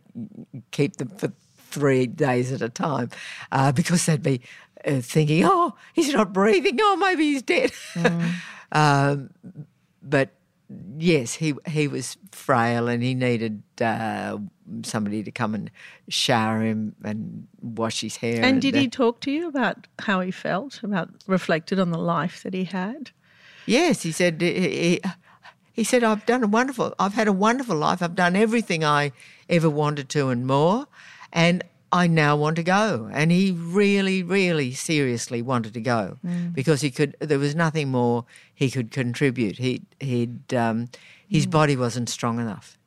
keep 0.71 0.97
them 0.99 1.09
for 1.09 1.33
three 1.57 2.07
days 2.07 2.53
at 2.53 2.63
a 2.63 2.69
time 2.69 3.11
uh, 3.51 3.73
because 3.73 4.07
they'd 4.07 4.23
be 4.23 4.41
uh, 4.87 5.01
thinking, 5.01 5.43
oh, 5.45 5.75
he's 5.95 6.13
not 6.13 6.33
breathing. 6.33 6.79
Oh, 6.81 6.97
maybe 6.97 7.25
he's 7.25 7.43
dead. 7.43 7.73
um, 8.73 9.31
but 10.01 10.31
yes, 10.99 11.35
he 11.35 11.55
he 11.67 11.89
was 11.89 12.17
frail 12.33 12.89
and 12.89 13.03
he 13.03 13.15
needed 13.15 13.63
uh, 13.81 14.39
somebody 14.83 15.23
to 15.23 15.31
come 15.31 15.55
and 15.55 15.71
shower 16.09 16.63
him 16.63 16.95
and 17.05 17.47
wash 17.61 18.01
his 18.01 18.17
hair. 18.17 18.45
And 18.45 18.61
did 18.61 18.75
uh, 18.75 18.81
he 18.81 18.89
talk 18.89 19.21
to 19.21 19.31
you 19.31 19.49
about 19.49 19.87
how 20.01 20.21
he 20.21 20.31
felt, 20.31 20.83
about 20.83 21.11
reflected 21.27 21.79
on 21.79 21.91
the 21.91 21.99
life 21.99 22.43
that 22.43 22.55
he 22.55 22.65
had? 22.65 23.11
Yes, 23.67 24.03
he 24.03 24.13
said. 24.13 24.41
He, 24.41 25.01
he 25.73 25.85
said, 25.85 26.03
"I've 26.03 26.25
done 26.27 26.43
a 26.43 26.49
wonderful. 26.49 26.95
I've 26.99 27.15
had 27.15 27.29
a 27.29 27.33
wonderful 27.33 27.77
life. 27.77 28.03
I've 28.03 28.15
done 28.15 28.37
everything 28.37 28.85
I 28.85 29.13
ever 29.49 29.69
wanted 29.69 30.09
to 30.11 30.29
and 30.31 30.47
more, 30.47 30.87
and 31.33 31.63
I 32.03 32.07
now 32.07 32.37
want 32.37 32.57
to 32.57 32.63
go." 32.63 33.09
And 33.13 33.31
he 33.33 33.45
really, 33.53 34.23
really 34.23 34.71
seriously 34.75 35.41
wanted 35.43 35.73
to 35.75 35.81
go 35.81 36.19
because 36.53 36.81
he 36.87 36.91
could. 36.91 37.17
There 37.21 37.39
was 37.47 37.55
nothing 37.55 37.91
more 37.91 38.25
he 38.55 38.71
could 38.71 38.91
contribute. 39.01 39.57
He 39.59 39.83
he'd 40.01 40.53
um, 40.55 40.89
his 41.29 41.47
body 41.47 41.77
wasn't 41.77 42.09
strong 42.09 42.41
enough. 42.41 42.79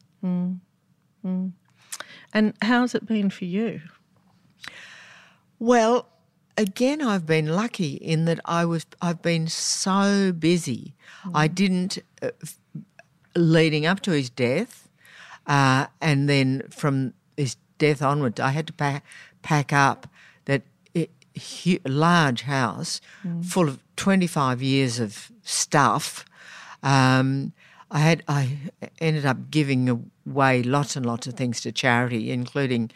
And 2.34 2.54
how's 2.62 2.96
it 2.96 3.06
been 3.06 3.30
for 3.30 3.46
you? 3.46 3.82
Well, 5.58 6.08
again, 6.58 7.02
I've 7.02 7.26
been 7.26 7.48
lucky 7.48 7.94
in 7.96 8.26
that 8.26 8.40
I 8.46 8.66
was. 8.66 8.86
I've 9.02 9.22
been 9.22 9.48
so 9.48 10.32
busy. 10.32 10.96
I 11.34 11.48
didn't, 11.48 11.98
uh, 12.22 12.30
leading 13.36 13.86
up 13.86 14.00
to 14.02 14.12
his 14.12 14.30
death, 14.30 14.88
uh, 15.48 15.88
and 16.02 16.30
then 16.30 16.64
from 16.70 17.14
death 17.80 18.02
onwards, 18.04 18.40
I 18.40 18.50
had 18.50 18.68
to 18.68 18.74
pack, 18.74 19.04
pack 19.42 19.74
up 19.74 20.08
that 20.46 20.62
hu- 21.64 21.80
large 21.86 22.42
house 22.44 23.02
full 23.42 23.68
of 23.70 23.80
twenty 23.96 24.28
five 24.28 24.62
years 24.62 25.00
of 25.00 25.32
stuff. 25.44 26.26
Um, 26.84 27.54
I 27.92 28.00
had 28.00 28.24
I 28.28 28.58
ended 29.00 29.26
up 29.26 29.50
giving 29.50 29.90
away 30.28 30.62
lots 30.64 30.96
and 30.96 31.06
lots 31.06 31.28
of 31.28 31.34
things 31.34 31.62
to 31.62 31.72
charity, 31.72 32.32
including 32.32 32.92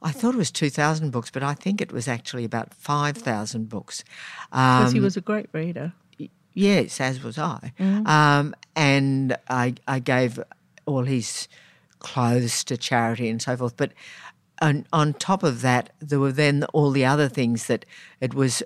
I 0.00 0.12
thought 0.12 0.34
it 0.34 0.38
was 0.38 0.50
two 0.52 0.70
thousand 0.70 1.10
books, 1.10 1.30
but 1.30 1.42
I 1.42 1.54
think 1.54 1.80
it 1.80 1.92
was 1.92 2.06
actually 2.08 2.44
about 2.44 2.72
five 2.74 3.16
thousand 3.16 3.68
books. 3.68 4.04
Because 4.50 4.92
he 4.92 4.98
Um, 4.98 5.04
was 5.04 5.16
a 5.16 5.20
great 5.20 5.48
reader. 5.52 5.92
Yes, 6.54 7.00
as 7.00 7.22
was 7.22 7.38
I. 7.38 7.72
Um, 7.78 8.54
and 8.74 9.36
I, 9.48 9.74
I 9.86 10.00
gave 10.00 10.40
all 10.86 11.04
his 11.04 11.46
clothes 11.98 12.64
to 12.64 12.76
charity 12.76 13.28
and 13.28 13.40
so 13.40 13.56
forth. 13.56 13.76
But 13.76 13.92
on, 14.60 14.86
on 14.92 15.14
top 15.14 15.42
of 15.42 15.60
that, 15.62 15.90
there 16.00 16.20
were 16.20 16.32
then 16.32 16.64
all 16.72 16.90
the 16.90 17.04
other 17.04 17.28
things 17.28 17.66
that 17.66 17.84
it 18.20 18.34
was 18.34 18.62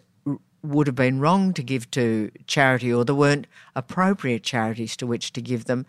would 0.62 0.86
have 0.86 0.94
been 0.94 1.18
wrong 1.18 1.52
to 1.52 1.62
give 1.62 1.90
to 1.90 2.30
charity, 2.46 2.92
or 2.92 3.04
there 3.04 3.16
weren't 3.16 3.48
appropriate 3.74 4.44
charities 4.44 4.96
to 4.96 5.06
which 5.06 5.32
to 5.32 5.42
give 5.42 5.64
them, 5.64 5.84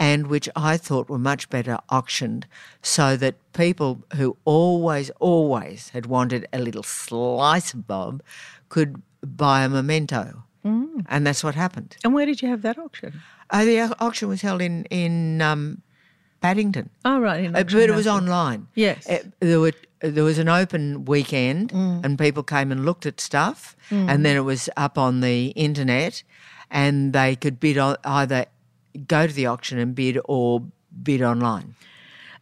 and 0.00 0.26
which 0.26 0.48
I 0.56 0.76
thought 0.76 1.08
were 1.08 1.16
much 1.18 1.48
better 1.48 1.78
auctioned, 1.90 2.46
so 2.82 3.16
that 3.16 3.36
people 3.52 4.02
who 4.16 4.36
always, 4.44 5.10
always 5.20 5.90
had 5.90 6.06
wanted 6.06 6.48
a 6.52 6.58
little 6.58 6.82
slice 6.82 7.72
of 7.72 7.86
Bob 7.86 8.20
could 8.68 9.00
buy 9.22 9.62
a 9.62 9.68
memento. 9.68 10.42
And 11.08 11.24
that's 11.24 11.44
what 11.44 11.54
happened. 11.54 11.96
And 12.02 12.12
where 12.12 12.26
did 12.26 12.42
you 12.42 12.48
have 12.48 12.62
that 12.62 12.76
auction? 12.78 13.22
Uh, 13.50 13.64
the 13.64 13.96
auction 14.00 14.28
was 14.28 14.42
held 14.42 14.60
in 14.60 14.84
in 14.86 15.40
um, 15.40 15.82
Paddington, 16.40 16.90
Oh, 17.04 17.18
right. 17.20 17.44
In 17.44 17.56
Uh, 17.56 17.64
but 17.64 17.72
it 17.74 17.94
was 17.94 18.06
online. 18.06 18.68
Yes. 18.74 19.08
Uh, 19.08 19.18
there 19.40 19.60
were 19.60 19.72
there 20.00 20.24
was 20.24 20.38
an 20.38 20.48
open 20.48 21.04
weekend, 21.06 21.72
and 21.72 22.18
people 22.18 22.42
came 22.42 22.70
and 22.70 22.84
looked 22.84 23.06
at 23.06 23.20
stuff, 23.20 23.74
and 23.90 24.24
then 24.24 24.36
it 24.36 24.44
was 24.44 24.68
up 24.76 24.98
on 24.98 25.20
the 25.20 25.48
internet, 25.48 26.22
and 26.70 27.12
they 27.12 27.34
could 27.36 27.58
bid 27.58 27.78
on 27.78 27.96
either 28.04 28.46
go 29.08 29.26
to 29.26 29.32
the 29.32 29.46
auction 29.46 29.78
and 29.78 29.94
bid 29.94 30.18
or 30.26 30.62
bid 31.02 31.22
online. 31.22 31.74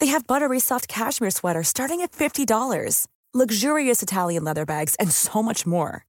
They 0.00 0.08
have 0.08 0.26
buttery 0.26 0.60
soft 0.60 0.88
cashmere 0.88 1.30
sweaters 1.30 1.68
starting 1.68 2.02
at 2.02 2.12
$50, 2.12 3.06
luxurious 3.32 4.02
Italian 4.02 4.44
leather 4.44 4.66
bags, 4.66 4.94
and 4.96 5.10
so 5.10 5.42
much 5.42 5.66
more. 5.66 6.04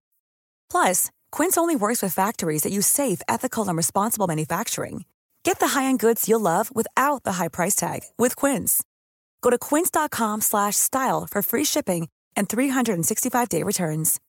Plus, 0.69 1.11
Quince 1.31 1.57
only 1.57 1.75
works 1.75 2.01
with 2.01 2.13
factories 2.13 2.63
that 2.63 2.73
use 2.73 2.87
safe, 2.87 3.21
ethical, 3.29 3.67
and 3.67 3.77
responsible 3.77 4.27
manufacturing. 4.27 5.05
Get 5.43 5.59
the 5.59 5.67
high-end 5.69 5.99
goods 5.99 6.27
you'll 6.27 6.39
love 6.41 6.75
without 6.75 7.23
the 7.23 7.33
high 7.33 7.47
price 7.49 7.75
tag 7.75 8.01
with 8.17 8.35
Quince. 8.35 8.83
Go 9.41 9.49
to 9.49 9.57
quince.com/style 9.57 11.27
for 11.31 11.41
free 11.41 11.65
shipping 11.65 12.09
and 12.35 12.49
365-day 12.49 13.63
returns. 13.63 14.19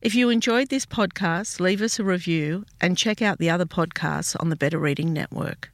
If 0.00 0.14
you 0.14 0.30
enjoyed 0.30 0.68
this 0.68 0.86
podcast, 0.86 1.58
leave 1.58 1.82
us 1.82 1.98
a 1.98 2.04
review 2.04 2.64
and 2.80 2.96
check 2.96 3.20
out 3.20 3.38
the 3.38 3.50
other 3.50 3.66
podcasts 3.66 4.36
on 4.38 4.48
the 4.48 4.56
Better 4.56 4.78
Reading 4.78 5.12
Network. 5.12 5.72